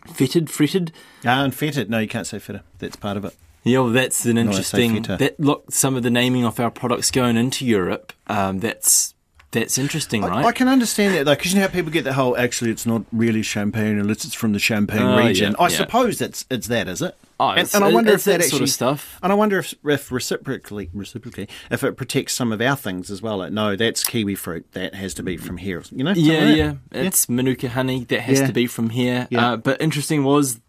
[0.07, 0.91] fitted, fritted.
[1.25, 1.89] Ah, and fetid.
[1.89, 2.61] No, you can't say fitter.
[2.79, 3.35] That's part of it.
[3.63, 4.95] Yeah, well, that's an No, I interesting.
[4.95, 5.17] feta.
[5.17, 8.11] That look, some of the naming of our products going into Europe.
[8.27, 9.13] Um, that's
[9.51, 10.45] that's interesting, right?
[10.45, 12.35] I can understand that though, because you know how people get the whole.
[12.37, 15.51] Actually, it's not really champagne unless it's from the Champagne Oh, region.
[15.59, 15.77] yeah, I yeah.
[15.77, 17.15] suppose that's it's that, is it?
[17.43, 19.19] Oh, and, and I wonder if that, that actually sort of stuff.
[19.23, 23.19] And I wonder if, if reciprocally, reciprocally, if it protects some of our things as
[23.23, 23.37] well.
[23.37, 24.71] Like, no, that's kiwi fruit.
[24.73, 25.81] That has to be from here.
[25.91, 26.11] You know?
[26.15, 27.05] yeah, like yeah, that.
[27.05, 28.47] It's Manuka honey that has Yeah.
[28.47, 29.27] to be from here.
[29.31, 29.53] Yeah.
[29.53, 30.61] Uh, but interesting was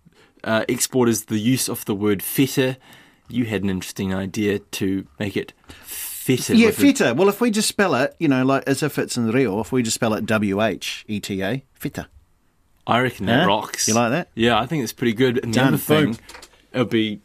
[0.44, 2.78] uh, exporters the use of the word feta.
[3.28, 5.52] You had an interesting idea to make it
[5.85, 6.56] feta.
[6.56, 7.14] Yeah, a- feta.
[7.14, 9.72] Well, if we just spell it, you know, like as if it's in Rio, if
[9.72, 12.08] we just spell it W H E T A, feta.
[12.87, 13.46] I reckon that Huh?
[13.48, 13.87] rocks.
[13.88, 14.30] You like that?
[14.35, 15.38] Yeah, I think it's pretty good.
[15.44, 16.18] And the other thing, Boom.
[16.72, 17.20] It'll be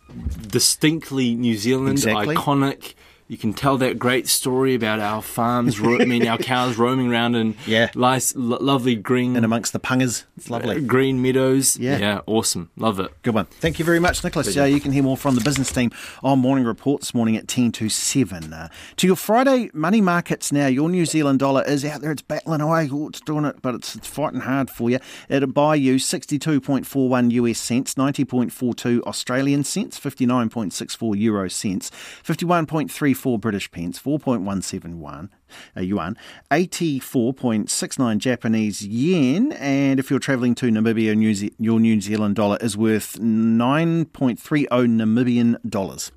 [0.48, 2.36] distinctly New Zealand, Exactly.
[2.36, 2.94] iconic.
[3.30, 7.12] You can tell that great story about our farms, ro- I mean, our cows roaming
[7.12, 7.90] around in Yeah.
[7.94, 10.24] nice, lo- lovely green And amongst the pungas.
[10.38, 10.78] It's lovely.
[10.78, 11.78] uh, green meadows.
[11.78, 11.98] Yeah.
[11.98, 13.12] yeah, awesome, love it.
[13.24, 13.46] Good one.
[13.60, 14.56] Thank you very much, Nicholas.
[14.56, 15.92] Yeah, you can hear more from the business team
[16.24, 18.54] on Morning Report this morning at 10 to 7.
[18.54, 22.12] Uh, to your Friday money markets now, your New Zealand dollar is out there.
[22.14, 22.88] It's battling away.
[22.90, 25.00] Oh, it's doing it, but it's, it's fighting hard for you.
[25.28, 31.92] It'll buy you 62.41 US cents, 90.42 Australian cents, 59.64 Euro cents,
[33.18, 35.30] 51.34 British pence, 4.171
[35.76, 36.18] uh, yuan,
[36.52, 42.58] 84.69 Japanese yen, and if you're travelling to Namibia, New Ze- your New Zealand dollar
[42.62, 46.12] is worth 9.30 Namibian dollars.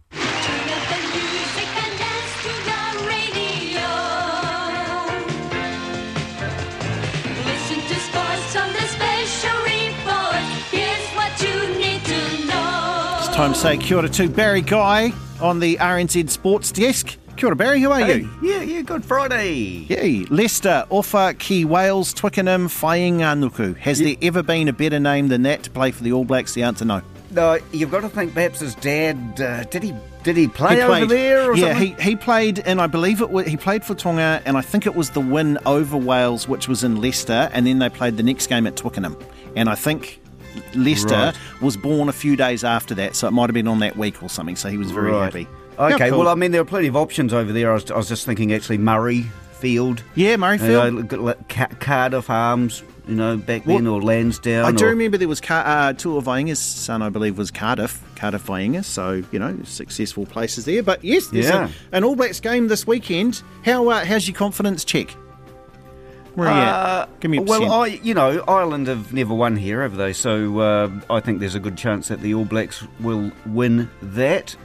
[13.41, 17.17] Time to say kia ora to Barry Guy on the RNZ Sports Desk.
[17.39, 18.29] Kia ora, Barry, how are you?
[18.43, 19.87] Yeah, yeah, good Friday.
[19.89, 20.27] Yay.
[20.27, 23.79] Leicester, Offa, Key Wales, Twickenham, Fainga'anuku.
[23.79, 26.53] Has there ever been a better name than that to play for the All Blacks?
[26.53, 27.01] The answer no.
[27.31, 30.83] No, you've got to think perhaps his dad, uh, did he did he play He
[30.83, 31.97] over there or yeah, something?
[31.97, 34.85] he, he played, and I believe it was, he played for Tonga, and I think
[34.85, 38.23] it was the win over Wales, which was in Leicester, and then they played the
[38.23, 39.17] next game at Twickenham.
[39.57, 40.21] And I think
[40.75, 41.37] Leicester Right.
[41.61, 44.23] was born a few days after that, so it might have been on that week
[44.23, 45.25] or something, so he was very Right.
[45.25, 45.49] happy.
[45.79, 46.19] Okay, cool.
[46.21, 47.71] well, I mean, there are plenty of options over there.
[47.71, 49.27] I was, I was just thinking actually Murray
[49.61, 50.03] Field.
[50.15, 50.85] Yeah, Murrayfield.
[50.85, 54.65] You know, got like Ca- Cardiff Arms, you know, back then, or Lansdowne.
[54.65, 58.03] I do or, remember there was Car- uh, Tua Vainga's son, I believe, was Cardiff,
[58.17, 58.83] Cardiff Vainga.
[58.83, 60.83] So you know, successful places there.
[60.83, 61.69] But yes, there's Yeah.
[61.93, 63.43] a, an All Blacks game this weekend.
[63.65, 65.15] How uh, how's your confidence check?
[66.35, 67.21] Where are you Uh, at?
[67.21, 67.73] Give me a well, percent.
[67.73, 70.13] I, you know, Ireland have never won here, have they?
[70.13, 74.57] So uh, I think there's a good chance that the All Blacks will win that.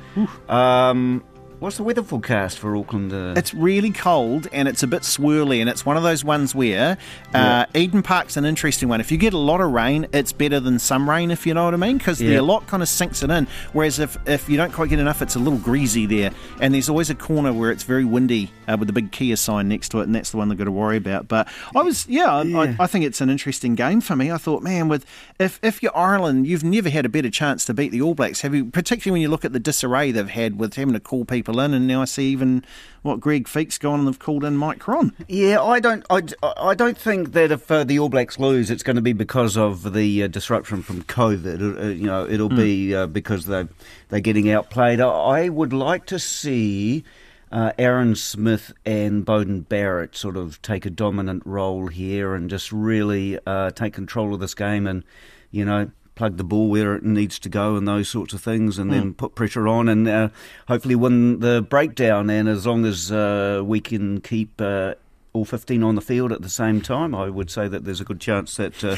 [0.48, 1.24] Um,
[1.60, 3.12] What's the weather forecast for Auckland?
[3.14, 6.54] Uh, It's really cold and it's a bit swirly, and it's one of those ones
[6.54, 6.98] where
[7.34, 9.00] uh, Eden Park's an interesting one.
[9.00, 11.64] If you get a lot of rain, it's better than some rain, if you know
[11.66, 12.40] what I mean, because the Yeah.
[12.40, 13.48] a lot kind of sinks it in.
[13.74, 16.32] Whereas if, if you don't quite get enough, it's a little greasy there.
[16.60, 19.70] And there's always a corner where it's very windy uh, with the big Kia sign
[19.70, 21.28] next to it, and that's the one they've got to worry about.
[21.30, 24.30] But I was, yeah, I, I, I think it's an interesting game for me.
[24.30, 25.06] I thought, man, with
[25.40, 28.42] if if you're Ireland, you've never had a better chance to beat the All Blacks,
[28.42, 28.66] have you?
[28.66, 31.74] Particularly when you look at the disarray they've had with having to call people in,
[31.74, 32.64] and now I see even
[33.04, 35.14] what Greg Feek's gone and they've called in Mike Cron.
[35.28, 36.04] Yeah, I don't.
[36.10, 36.22] I,
[36.58, 39.56] I don't think that if uh, the All Blacks lose, it's going to be because
[39.58, 41.80] of the uh, disruption from COVID.
[41.80, 42.56] Uh, you know, it'll Hmm.
[42.56, 43.68] be uh, because they
[44.10, 45.00] they're getting outplayed.
[45.00, 47.04] I, I would like to see.
[47.52, 52.70] Uh, Aaron Smith and Beauden Barrett sort of take a dominant role here and just
[52.72, 55.04] really uh, take control of this game and,
[55.52, 58.78] you know, plug the ball where it needs to go and those sorts of things
[58.80, 59.18] and then Mm.
[59.18, 60.30] put pressure on and uh,
[60.68, 62.30] hopefully win the breakdown.
[62.30, 64.94] And as long as uh, we can keep uh,
[65.34, 68.06] all 15 on the field at the same time, I would say that there's a
[68.06, 68.96] good chance that uh,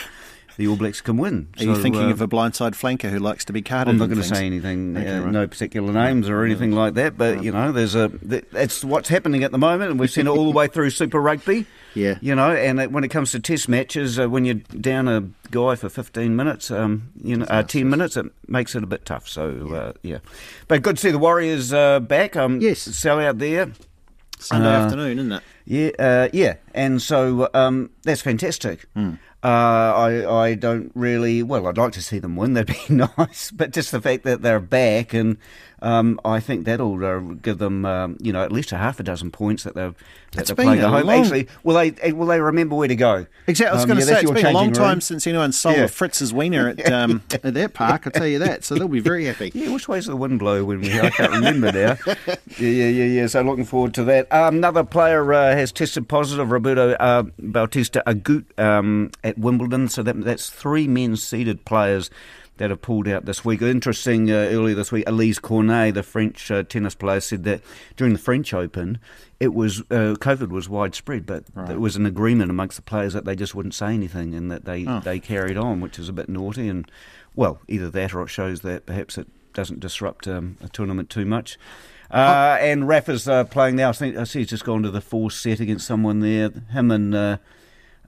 [0.57, 1.47] the All Blacks can win.
[1.59, 3.91] Are you thinking uh, of a blindside flanker who likes to be carded?
[3.93, 5.31] I'm not going to say anything, Okay, uh, right.
[5.31, 7.17] no particular names or anything like that.
[7.17, 8.09] But you know, there's a
[8.51, 11.19] that's what's happening at the moment, and we've seen it all the way through Super
[11.21, 11.65] Rugby.
[11.97, 15.07] Yeah, you know, and it, when it comes to Test matches, uh, when you're down
[15.07, 18.87] a guy for 15 minutes, um, you know, uh, 10 minutes, it makes it a
[18.87, 19.27] bit tough.
[19.27, 20.19] So uh, yeah,
[20.67, 22.35] but good to see the Warriors uh, back.
[22.35, 23.71] Um, yes, sell out there.
[24.39, 25.43] Sunday Uh, afternoon, isn't it?
[25.65, 28.85] Yeah, uh, yeah, and so um, that's fantastic.
[28.93, 29.13] Hmm.
[29.43, 31.67] Uh, I I don't really well.
[31.67, 32.53] I'd like to see them win.
[32.55, 33.51] That'd be nice.
[33.51, 35.37] But just the fact that they're back, and
[35.81, 39.03] um, I think that'll uh, give them um, you know at least a half a
[39.03, 39.93] dozen points that they've
[40.31, 41.05] that It's they're playing at home.
[41.05, 43.27] long- Actually, will they eh, will they remember where to go?
[43.45, 43.69] Exactly.
[43.69, 44.73] I was Um, going to yeah, say it's been a long room.
[44.73, 45.83] time since anyone sold Yeah.
[45.83, 48.07] a Fritz's wiener at um, at that park.
[48.07, 48.63] I'll tell you that.
[48.65, 49.51] So they'll be very happy.
[49.53, 50.99] Yeah, which way's the wind blow when we?
[50.99, 51.95] I can't remember now.
[52.59, 53.27] Yeah, yeah, yeah, yeah.
[53.27, 54.33] So looking forward to that.
[54.33, 59.87] Um, another player uh, has tested positive, Roberto uh, Bautista Agut um, at Wimbledon.
[59.89, 62.09] So that, that's three men seeded players
[62.57, 63.61] that have pulled out this week.
[63.61, 64.31] Interesting.
[64.31, 67.61] Uh, earlier this week, Alizé Cornet, the French uh, tennis player, said that
[67.95, 68.97] during the French Open,
[69.39, 71.67] it was uh, COVID was widespread, but Right.
[71.67, 74.65] there was an agreement amongst the players that they just wouldn't say anything and that
[74.65, 75.01] they Oh.
[75.01, 76.67] they carried on, which is a bit naughty.
[76.67, 76.89] And
[77.35, 81.25] well, either that or it shows that perhaps it doesn't disrupt um, a tournament too
[81.25, 81.59] much.
[82.09, 83.89] Uh, and Rafa's uh, playing now.
[83.89, 86.49] I think I see he's just gone to the fourth set against someone there.
[86.71, 87.37] Him and uh,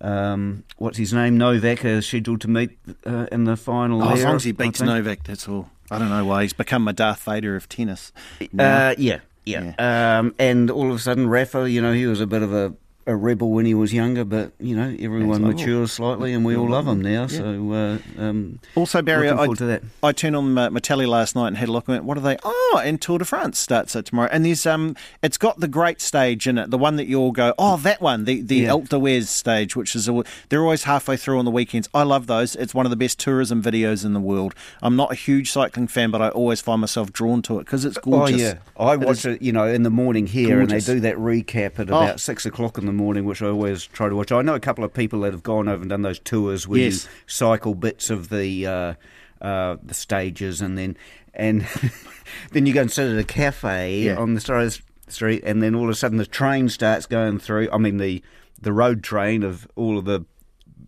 [0.01, 4.03] um, what's his name Novak are scheduled to meet uh, in the final.
[4.03, 4.81] Oh, as long as he beats.
[4.81, 5.69] Novak, that's all.
[5.91, 8.11] I don't know why he's become a Darth Vader of tennis.
[8.41, 8.93] Uh, now.
[8.97, 9.73] yeah, yeah.
[10.19, 12.73] Um, and all of a sudden, Rafa, you know, he was a bit of a,
[13.07, 16.69] a rebel when he was younger, but you know, everyone matures slightly, and we all
[16.69, 17.21] love him now.
[17.21, 17.27] Yeah.
[17.27, 19.81] So, uh, um, Also, Barry, I, forward to that.
[20.03, 22.17] I turned on uh, my telly last night and had a look and went, what
[22.17, 22.37] are they?
[22.43, 24.29] Oh, and Tour de France starts uh, tomorrow.
[24.31, 27.31] And there's um, it's got the great stage in it, the one that you all
[27.31, 28.69] go, oh, that one, the, the Yeah.
[28.69, 31.89] Alpe d'Huez stage, which is, al- they're always halfway through on the weekends.
[31.95, 32.55] I love those.
[32.57, 34.53] It's one of the best tourism videos in the world.
[34.83, 37.85] I'm not a huge cycling fan, but I always find myself drawn to it because
[37.85, 38.39] it's gorgeous.
[38.39, 40.87] Oh yeah, I It watch it, you know, in the morning here, gorgeous.
[40.87, 41.97] and they do that recap at Oh.
[42.03, 44.31] about six o'clock in the morning, which I always try to watch.
[44.31, 46.79] I know a couple of people that have gone over and done those tours where
[46.81, 47.05] Yes.
[47.05, 48.93] you cycle bits of the uh,
[49.41, 50.97] uh, the stages, and then
[51.33, 51.65] and
[52.51, 54.17] then you go and sit at a cafe Yeah.
[54.17, 57.05] on the side of the street, and then all of a sudden the train starts
[57.05, 57.69] going through.
[57.71, 58.23] I mean the
[58.61, 60.25] the road train of all of the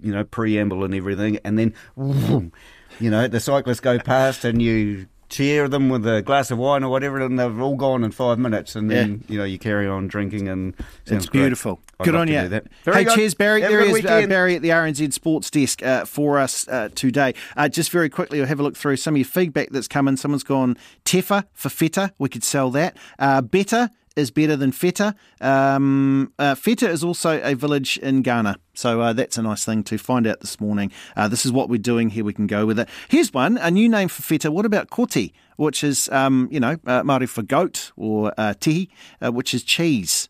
[0.02, 1.74] you know preamble and everything, and then.
[3.00, 6.84] You know, the cyclists go past and you cheer them with a glass of wine
[6.84, 9.88] or whatever, and they've all gone in five minutes, and then you know you carry
[9.88, 10.76] on drinking, and
[11.08, 11.80] It's beautiful.
[12.04, 12.48] Good on you.
[12.48, 12.68] that.
[12.86, 13.16] hey, good.
[13.16, 13.62] cheers, Barry.
[13.62, 14.28] Have there is uh.
[14.28, 17.34] Barry at the RNZ Sports Desk uh, for us uh, today.
[17.56, 20.08] Uh, just very quickly, I'll have a look through some of your feedback that's come
[20.08, 20.18] in.
[20.18, 22.14] Someone's gone Tefa for Feta.
[22.18, 22.98] We could sell that.
[23.18, 25.16] Uh, better is better than Feta.
[25.40, 28.58] Um, uh, Feta is also a village in Ghana.
[28.74, 30.92] So uh, that's a nice thing to find out this morning.
[31.16, 32.24] Uh, this is what we're doing here.
[32.24, 32.90] We can go with it.
[33.10, 34.52] Here's one, a new name for feta.
[34.52, 38.90] What about koti, which is, um, you know, uh, Māori for goat, or uh, tihi,
[39.24, 40.30] uh, which is cheese.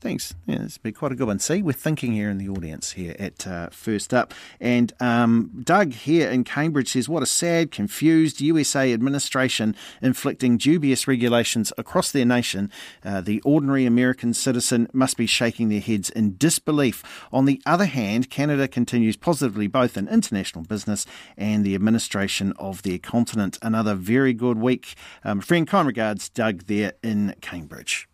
[0.00, 0.34] Thanks.
[0.46, 1.40] Yeah, it's been quite a good one.
[1.40, 4.32] See, we're thinking here in the audience here at uh, First Up.
[4.58, 11.06] And um, Doug here in Cambridge says, What a sad, confused USA administration inflicting dubious
[11.06, 12.72] regulations across their nation.
[13.04, 17.02] Uh, the ordinary American citizen must be shaking their heads in disbelief.
[17.30, 21.04] On the other hand, Canada continues positively both in international business
[21.36, 23.58] and the administration of their continent.
[23.60, 24.94] Another very good week.
[25.24, 28.08] Um, friend, kind regards, Doug there in Cambridge.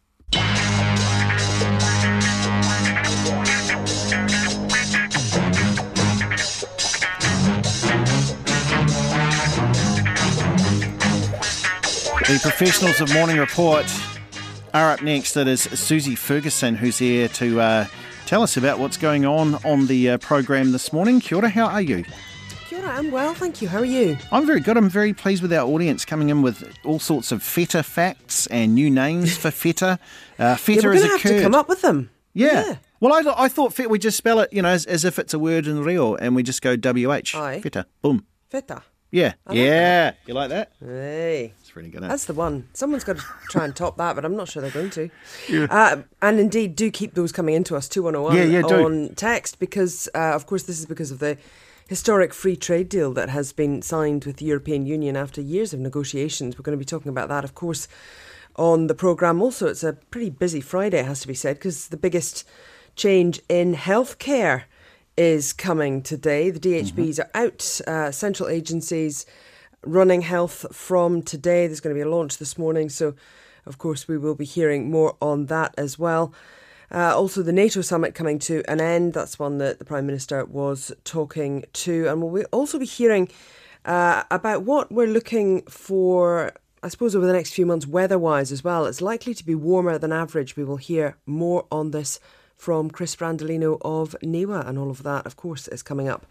[12.26, 13.86] The professionals of Morning Report
[14.74, 17.86] Are up next, it is Susie Ferguson who's here to uh,
[18.26, 21.20] tell us about what's going on on the uh, program this morning.
[21.20, 22.04] Kia ora, how are you?
[22.86, 23.68] I'm well, thank you.
[23.68, 24.16] How are you?
[24.30, 24.76] I'm very good.
[24.76, 28.74] I'm very pleased with our audience coming in with all sorts of feta facts and
[28.74, 29.98] new names for feta.
[30.38, 32.10] Uh, feta yeah, we're is going a to have to come up with them.
[32.32, 32.76] Yeah.
[33.00, 35.34] Well, I, I thought fet, we just spell it, you know, as, as if it's
[35.34, 37.34] a word in real, and we just go WH.
[37.34, 37.60] Aye.
[37.62, 37.86] Feta.
[38.02, 38.24] Boom.
[38.48, 38.82] Feta.
[39.10, 39.32] Yeah.
[39.46, 40.12] I like yeah.
[40.26, 40.72] You like that?
[40.80, 41.54] Hey.
[41.60, 42.02] It's really good.
[42.02, 42.68] That's the one.
[42.72, 45.10] Someone's got to try and top that, but I'm not sure they're going to.
[45.48, 45.66] Yeah.
[45.70, 48.84] Uh, and indeed, do keep those coming into us, 2101 Yeah, yeah, do.
[48.84, 51.38] on text, because, uh, of course, this is because of the
[51.88, 55.80] historic free trade deal that has been signed with the European Union after years of
[55.80, 56.56] negotiations.
[56.56, 57.86] We're going to be talking about that, of course,
[58.56, 59.40] on the programme.
[59.40, 62.46] Also, it's a pretty busy Friday, it has to be said, because the biggest
[62.96, 64.64] change in healthcare
[65.16, 66.50] is coming today.
[66.50, 69.24] The DHBs are out, uh, central agencies
[69.82, 71.66] running health from today.
[71.66, 73.14] There's going to be a launch this morning, so
[73.64, 76.34] of course we will be hearing more on that as well.
[76.90, 79.12] Uh, also, the NATO summit coming to an end.
[79.12, 82.06] That's one that the Prime Minister was talking to.
[82.08, 83.28] And we'll also be hearing
[83.84, 88.52] uh, about what we're looking for, I suppose, over the next few months, weather wise
[88.52, 88.86] as well.
[88.86, 90.56] It's likely to be warmer than average.
[90.56, 92.20] We will hear more on this
[92.56, 96.26] from Chris Brandolino of NIWA, and all of that, of course, is coming up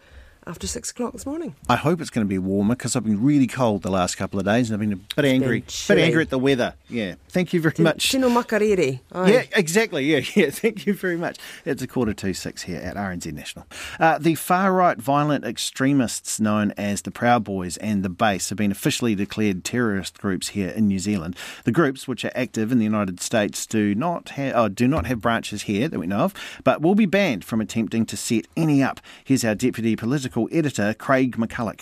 [0.46, 1.54] after six o'clock this morning.
[1.68, 4.38] I hope it's going to be warmer because I've been really cold the last couple
[4.38, 5.64] of days and I've been a bit angry.
[5.88, 6.74] Bit angry at the weather.
[6.88, 7.16] Yeah.
[7.28, 8.10] Thank you very much.
[8.10, 9.00] Tino Makariri.
[9.12, 10.04] Yeah, exactly.
[10.04, 10.50] Yeah, yeah.
[10.50, 11.38] Thank you very much.
[11.64, 13.66] It's a quarter to six here at RNZ National.
[13.98, 18.58] Uh, the far right violent extremists known as the Proud Boys and the Base have
[18.58, 21.36] been officially declared terrorist groups here in New Zealand.
[21.64, 25.06] The groups, which are active in the United States, do not have oh, do not
[25.06, 28.46] have branches here that we know of, but will be banned from attempting to set
[28.56, 29.00] any up.
[29.24, 31.80] Here's our deputy political editor, Craig McCulloch.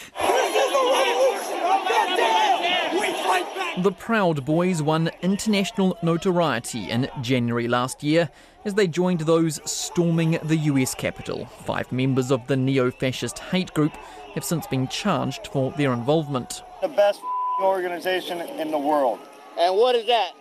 [3.83, 8.31] The Proud Boys won international notoriety in January last year
[8.65, 11.47] as they joined those storming the US Capitol.
[11.67, 13.93] Five members of the neo fascist hate group
[14.35, 16.63] have since been charged for their involvement.
[16.81, 17.21] the best
[17.61, 19.19] organization in the world.
[19.59, 20.33] And what is that?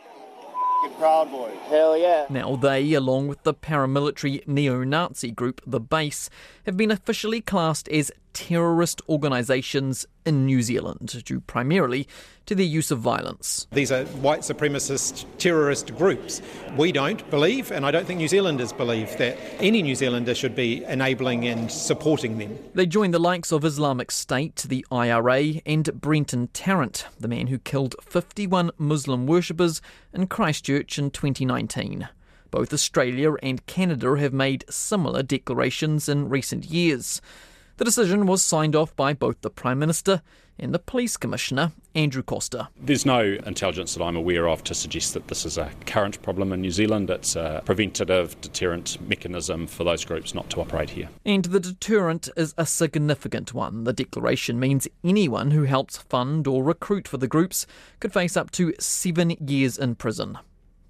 [0.89, 1.57] Proud Boys.
[1.67, 2.25] Hell yeah.
[2.29, 6.29] Now, they, along with the paramilitary neo Nazi group, the Base,
[6.65, 12.07] have been officially classed as terrorist organisations in New Zealand, due primarily
[12.45, 13.67] to their use of violence.
[13.71, 16.41] These are white supremacist terrorist groups.
[16.77, 20.55] We don't believe, and I don't think New Zealanders believe, that any New Zealander should
[20.55, 22.57] be enabling and supporting them.
[22.73, 27.59] They join the likes of Islamic State, the IRA, and Brenton Tarrant, the man who
[27.59, 29.81] killed 51 Muslim worshippers
[30.13, 32.07] in Christchurch in 2019.
[32.51, 37.21] Both Australia and Canada have made similar declarations in recent years.
[37.78, 40.21] The decision was signed off by both the Prime Minister
[40.59, 42.67] and the Police Commissioner, Andrew Coster.
[42.80, 46.53] There's no intelligence that I'm aware of to suggest that this is a current problem
[46.53, 47.09] in New Zealand.
[47.09, 51.09] It's a preventative deterrent mechanism for those groups not to operate here.
[51.26, 53.84] And the deterrent is a significant one.
[53.84, 57.65] The declaration means anyone who helps fund or recruit for the groups
[57.99, 60.38] could face up to seven years in prison.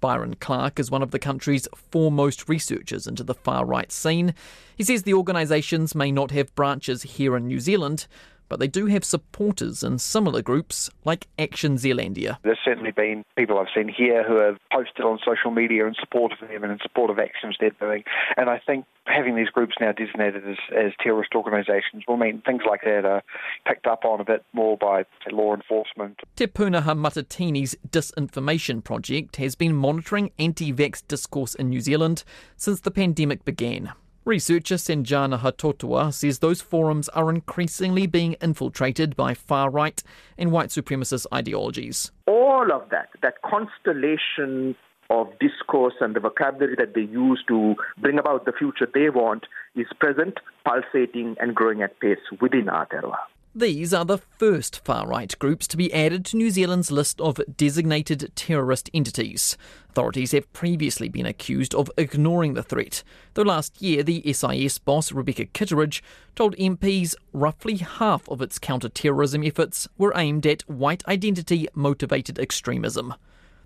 [0.04, 4.34] Byron Clark is one of the country's foremost researchers into the far right scene.
[4.76, 8.06] He says the organisations may not have branches here in New Zealand,
[8.48, 12.38] but they do have supporters in similar groups like Action Zealandia.
[12.42, 16.32] There's certainly been people I've seen here who have posted on social media in support
[16.32, 18.04] of them and in support of actions they're doing.
[18.36, 22.62] And I think having these groups now designated as, as terrorist organisations will mean things
[22.68, 23.22] like that are
[23.66, 26.20] picked up on a bit more by say, law enforcement.
[26.36, 32.24] Te Pūnaha Matatini's Disinformation Project has been monitoring anti vax discourse in New Zealand
[32.56, 33.92] since the pandemic began.
[34.26, 40.02] Researcher Sanjana Hattotuwa says those forums are increasingly being infiltrated by far right
[40.38, 42.10] and white supremacist ideologies.
[42.26, 44.74] all of that, that constellation
[45.10, 49.44] of discourse and the vocabulary that they use to bring about the future they want
[49.76, 53.16] is present, pulsating, and growing at pace within Aotearoa.
[53.56, 57.40] These are the first far right groups to be added to New Zealand's list of
[57.56, 59.56] designated terrorist entities.
[59.90, 65.12] Authorities have previously been accused of ignoring the threat, though last year the SIS boss
[65.12, 66.02] Rebecca Kitteridge
[66.34, 72.40] told MPs roughly half of its counter terrorism efforts were aimed at white identity motivated
[72.40, 73.14] extremism.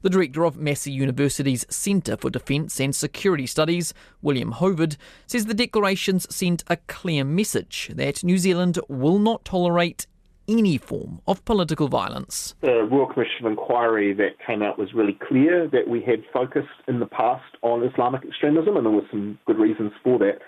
[0.01, 3.93] The director of Massey University's Centre for Defence and Security Studies,
[4.23, 4.97] William Hoverd,
[5.27, 10.07] says the declarations send a clear message that New Zealand will not tolerate
[10.47, 12.55] any form of political violence.
[12.61, 16.69] The Royal Commission of Inquiry that came out was really clear that we had focused
[16.87, 20.39] in the past on Islamic extremism, and there were some good reasons for that.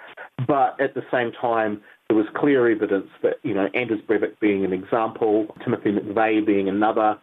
[0.46, 4.64] But at the same time, there was clear evidence that, you know, Anders Breivik being
[4.64, 7.18] an example, Timothy McVeigh being another,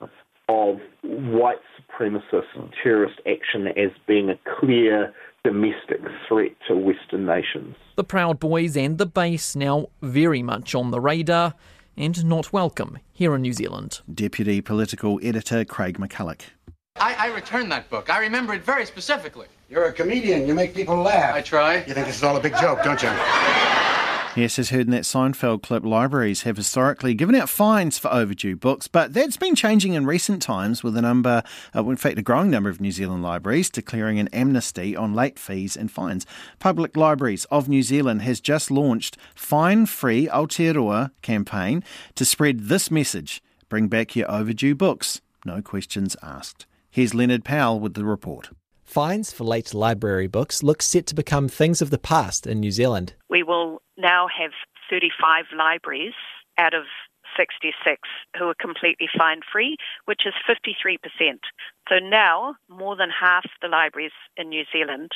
[0.49, 1.57] of white
[1.97, 5.13] supremacist terrorist action as being a clear
[5.43, 7.75] domestic threat to Western nations.
[7.95, 11.53] The Proud Boys and the base now very much on the radar
[11.95, 14.01] and not welcome here in New Zealand.
[14.13, 16.41] Deputy Political Editor Craig McCulloch.
[16.97, 18.09] I, I returned that book.
[18.09, 19.47] I remember it very specifically.
[19.69, 20.47] You're a comedian.
[20.47, 21.35] You make people laugh.
[21.35, 21.77] I try.
[21.85, 23.09] You think this is all a big joke, don't you?
[24.37, 28.55] Yes, as heard in that Seinfeld clip, libraries have historically given out fines for overdue
[28.55, 31.41] books, but that's been changing in recent times with a number,
[31.75, 35.39] uh, in fact, a growing number of New Zealand libraries declaring an amnesty on late
[35.39, 36.27] fees and fines.
[36.59, 41.83] Public Libraries of New Zealand has just launched Fine Free Aotearoa campaign
[42.13, 46.67] to spread this message bring back your overdue books, no questions asked.
[46.91, 48.51] Here's Leonard Powell with the report.
[48.87, 52.71] Fines for late library books look set to become things of the past in New
[52.71, 53.13] Zealand.
[53.29, 54.51] We will now have
[54.89, 56.13] 35 libraries
[56.57, 56.83] out of
[57.35, 57.99] 66
[58.39, 59.75] who are completely fine free,
[60.05, 60.99] which is 53%.
[61.89, 65.11] So now more than half the libraries in New Zealand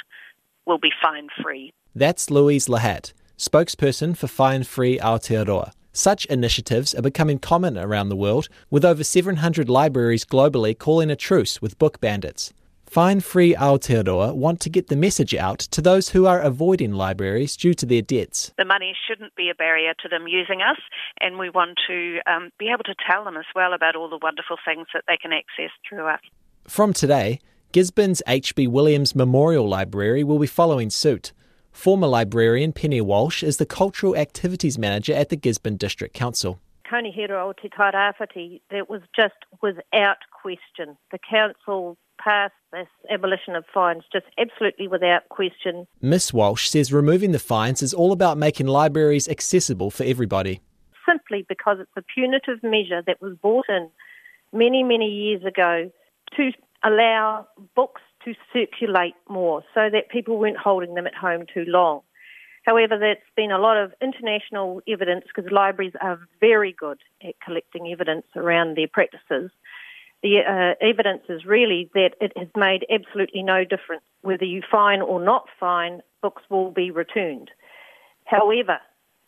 [0.68, 1.72] will be fine free.
[1.96, 5.72] That's Louise Lahat, spokesperson for Fine Free Aotearoa.
[5.94, 11.16] Such initiatives are becoming common around the world, with over 700 libraries globally calling a
[11.16, 12.52] truce with book bandits.
[12.92, 17.56] Fine Free Aotearoa want to get the message out to those who are avoiding libraries
[17.56, 18.52] due to their debts.
[18.58, 20.76] The money shouldn't be a barrier to them using us,
[21.22, 24.20] and we want to um, be able to tell them as well about all the
[24.22, 26.20] wonderful things that they can access through us.
[26.68, 27.40] From today,
[27.72, 28.68] Gisborne's H.B.
[28.68, 31.32] Williams Memorial Library will be following suit.
[31.72, 36.60] Former librarian Penny Walsh is the Cultural Activities Manager at the Gisborne District Council.
[36.92, 40.98] Konehira o Te Tairāwhiti, that was just without question.
[41.12, 45.88] The council passed this abolition of fines just absolutely without question.
[46.02, 50.62] Miss Walsh says removing the fines is all about making libraries accessible for everybody.
[51.08, 53.90] Simply because it's a punitive measure that was brought in
[54.54, 55.92] many, many years ago
[56.38, 56.52] to
[56.84, 62.02] allow books to circulate more so that people weren't holding them at home too long.
[62.64, 67.92] However, there's been a lot of international evidence because libraries are very good at collecting
[67.92, 69.50] evidence around their practices.
[70.24, 74.04] The uh, evidence is really that it has made absolutely no difference.
[74.22, 77.50] Whether you fine or not fine, books will be returned.
[78.26, 78.80] However,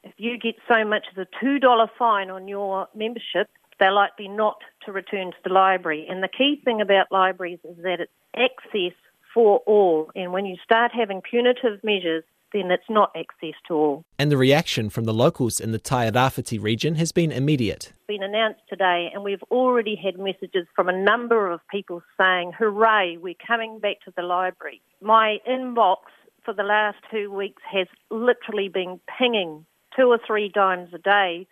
[0.04, 4.58] if you get so much as a $2 fine on your membership, they're likely not
[4.86, 6.06] to return to the library.
[6.08, 8.96] And the key thing about libraries is that it's access
[9.34, 10.12] for all.
[10.16, 12.24] And when you start having punitive measures,
[12.54, 14.06] then it's not access to all.
[14.18, 17.92] And the reaction from the locals in the Tairāwhiti region has been immediate.
[17.96, 22.54] It's been announced today, and we've already had messages from a number of people saying,
[22.58, 24.82] Hooray, we're coming back to the library.
[25.02, 25.98] My inbox
[26.46, 31.48] for the last two weeks has literally been pinging two or three times a day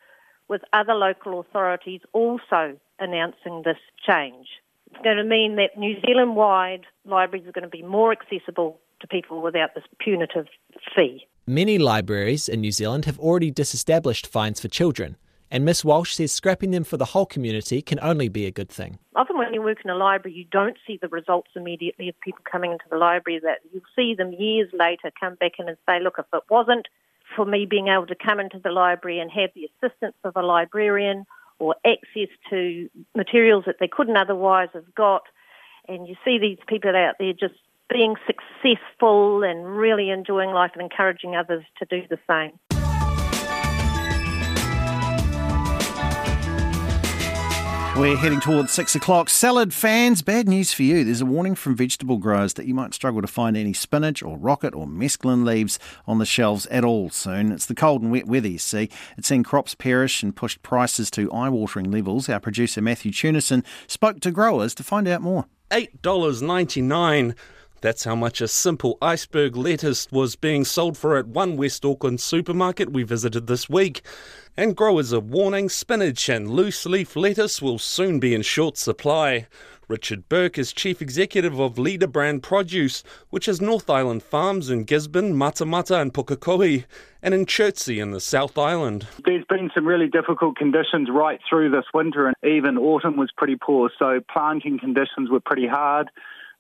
[0.48, 4.48] with other local authorities also announcing this change.
[4.92, 8.80] It's going to mean that New Zealand wide libraries are going to be more accessible
[9.02, 10.48] to people without this punitive
[10.96, 11.28] fee.
[11.48, 15.18] Many libraries in New Zealand have already disestablished fines for children,
[15.50, 18.70] and Miss Walsh says scrapping them for the whole community can only be a good
[18.70, 19.00] thing.
[19.16, 22.42] Often when you work in a library, you don't see the results immediately of people
[22.50, 23.40] coming into the library.
[23.44, 26.88] That you'll see them years later come back in and say, "Look, if it wasn't
[27.36, 30.42] for me being able to come into the library and have the assistance of a
[30.42, 31.26] librarian
[31.60, 35.24] or access to materials that they couldn't otherwise have got,"
[35.88, 37.56] and you see these people out there just
[37.92, 42.58] being successful and really enjoying life and encouraging others to do the same.
[47.98, 49.30] We're heading towards six o'clock.
[49.30, 51.04] Salad fans, bad news for you.
[51.04, 54.38] There's a warning from vegetable growers that you might struggle to find any spinach or
[54.38, 55.78] rocket or mesclun leaves
[56.08, 57.52] on the shelves at all soon.
[57.52, 58.90] It's the cold and wet weather, you see.
[59.18, 62.30] It's seen crops perish and pushed prices to eye watering levels.
[62.30, 65.46] Our producer Matthew Tunison spoke to growers to find out more.
[65.70, 67.36] $8.99.
[67.82, 72.22] That's how much a simple iceberg lettuce was being sold for at one West Auckland
[72.22, 74.04] supermarket we visited this week.
[74.56, 79.48] And growers are warning spinach and loose leaf lettuce will soon be in short supply.
[79.88, 84.86] Richard Burke is Chief Executive of Leader Brand Produce, which has North Island farms in
[84.86, 86.86] Gisborne, Matamata, and Pukekohe,
[87.22, 89.08] and in Chertsey in the South Island.
[89.26, 93.58] There's been some really difficult conditions right through this winter, and even autumn was pretty
[93.58, 96.10] poor, so planting conditions were pretty hard.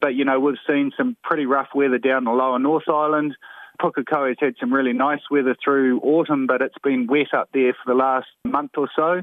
[0.02, 3.36] But, you know, we've seen some pretty rough weather down the lower North Island.
[3.80, 7.93] Pukekohe's had some really nice weather through autumn, but it's been wet up there for
[7.93, 9.22] the last month or so.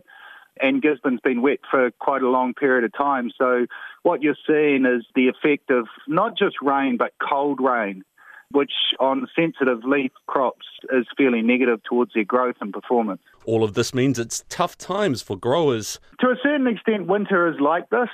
[0.61, 3.31] And Gisborne's been wet for quite a long period of time.
[3.37, 3.67] So
[4.03, 8.03] what you're seeing is the effect of not just rain, but cold rain,
[8.51, 13.21] which on sensitive leaf crops is fairly negative towards their growth and performance.
[13.45, 16.01] All of this means it's tough times for growers.
[16.21, 18.09] To a certain extent, winter is like this.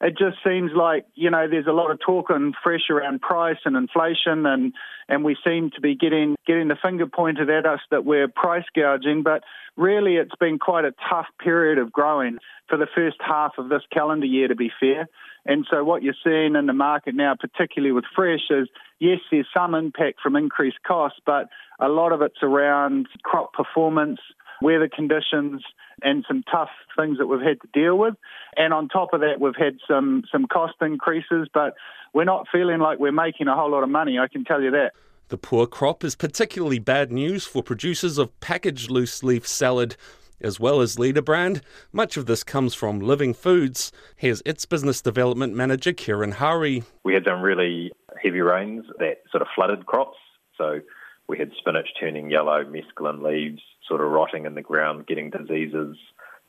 [0.00, 3.58] It just seems like you know there's a lot of talk and fresh around price
[3.64, 4.72] and inflation, and
[5.08, 8.64] and we seem to be getting getting the finger pointed at us that we're price
[8.74, 9.42] gouging, but
[9.76, 12.38] really it's been quite a tough period of growing
[12.68, 15.08] for the first half of this calendar year, to be fair.
[15.44, 18.68] And so what you're seeing in the market now, particularly with fresh, is
[18.98, 24.18] yes, there's some impact from increased costs, but a lot of it's around crop performance,
[24.62, 25.62] weather conditions,
[26.02, 28.14] and some tough things that we've had to deal with.
[28.56, 31.74] And on top of that, we've had some some cost increases, but
[32.12, 34.18] we're not feeling like we're making a whole lot of money.
[34.18, 34.92] I can tell you that.
[35.28, 39.96] The poor crop is particularly bad news for producers of packaged loose leaf salad.
[40.38, 43.90] As well as Leader Brand, much of this comes from Living Foods.
[44.16, 46.84] Here's its business development manager, Kieran Hari.
[47.04, 47.90] We had some really
[48.22, 50.18] heavy rains that sort of flooded crops.
[50.58, 50.80] So
[51.26, 55.96] we had spinach turning yellow, mesclun leaves sort of rotting in the ground, getting diseases.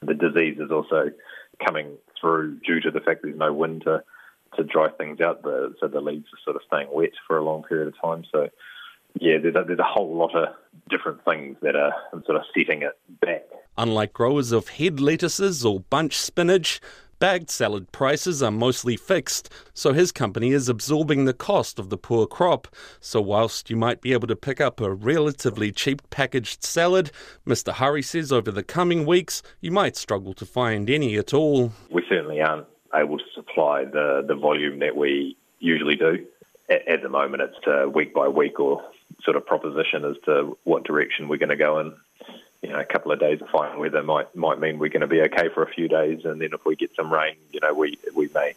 [0.01, 1.11] The disease is also
[1.65, 4.03] coming through due to the fact there's no wind to,
[4.55, 5.43] to dry things out.
[5.43, 8.23] The, so the leaves are sort of staying wet for a long period of time.
[8.31, 8.49] So
[9.19, 10.49] yeah, there's a, there's a whole lot of
[10.89, 11.93] different things that are
[12.25, 13.45] sort of setting it back.
[13.77, 16.79] Unlike growers of head lettuces or bunch spinach,
[17.19, 21.97] bagged salad prices are mostly fixed, so his company is absorbing the cost of the
[21.97, 22.67] poor crop.
[22.99, 27.11] So, whilst you might be able to pick up a relatively cheap packaged salad,
[27.45, 27.73] Mr.
[27.73, 31.71] Hari says over the coming weeks you might struggle to find any at all.
[31.89, 36.25] We certainly aren't able to supply the, the volume that we usually do.
[36.69, 38.83] At, at the moment, it's a week by week or
[39.23, 41.93] sort of proposition as to what direction we're going to go in
[42.61, 45.07] you know, a couple of days of fine weather might might mean we're going to
[45.07, 47.73] be okay for a few days, and then if we get some rain, you know,
[47.73, 48.53] we we may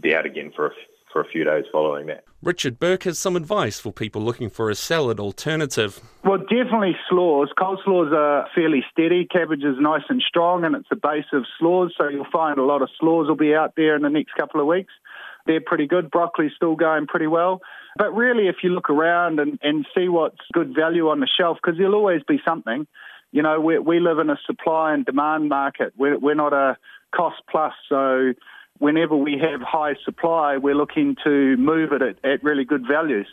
[0.00, 0.70] be out again for a,
[1.12, 2.24] for a few days following that.
[2.42, 6.00] Richard Burke has some advice for people looking for a salad alternative.
[6.24, 7.48] Well, definitely slaws.
[7.58, 9.24] Coleslaws are fairly steady.
[9.24, 12.64] Cabbage is nice and strong, and it's the base of slaws, so you'll find a
[12.64, 14.92] lot of slaws will be out there in the next couple of weeks.
[15.46, 16.10] They're pretty good.
[16.10, 17.60] Broccoli's still going pretty well.
[17.96, 21.58] But really, if you look around and, and see what's good value on the shelf,
[21.60, 22.86] because there'll always be something
[23.32, 25.92] you know, we, we live in a supply and demand market.
[25.96, 26.76] We're, we're not a
[27.14, 27.72] cost plus.
[27.88, 28.32] So
[28.78, 33.26] whenever we have high supply, we're looking to move it at, at really good values.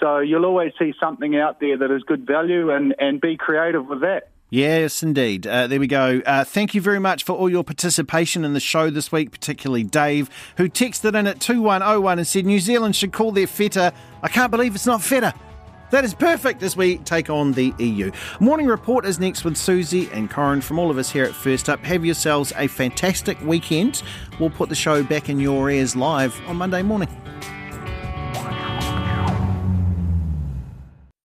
[0.00, 3.86] So you'll always see something out there that is good value and, and be creative
[3.86, 4.28] with that.
[4.50, 5.46] Yes, indeed.
[5.46, 6.20] Uh, there we go.
[6.26, 9.82] Uh, thank you very much for all your participation in the show this week, particularly
[9.82, 10.28] Dave,
[10.58, 13.94] who texted in at 2101 and said New Zealand should call their feta.
[14.22, 15.32] I can't believe it's not feta.
[15.92, 18.10] That is perfect as we take on the EU.
[18.40, 21.68] Morning Report is next with Susie and Corin from all of us here at First
[21.68, 21.80] Up.
[21.80, 24.02] Have yourselves a fantastic weekend.
[24.40, 27.10] We'll put the show back in your ears live on Monday morning.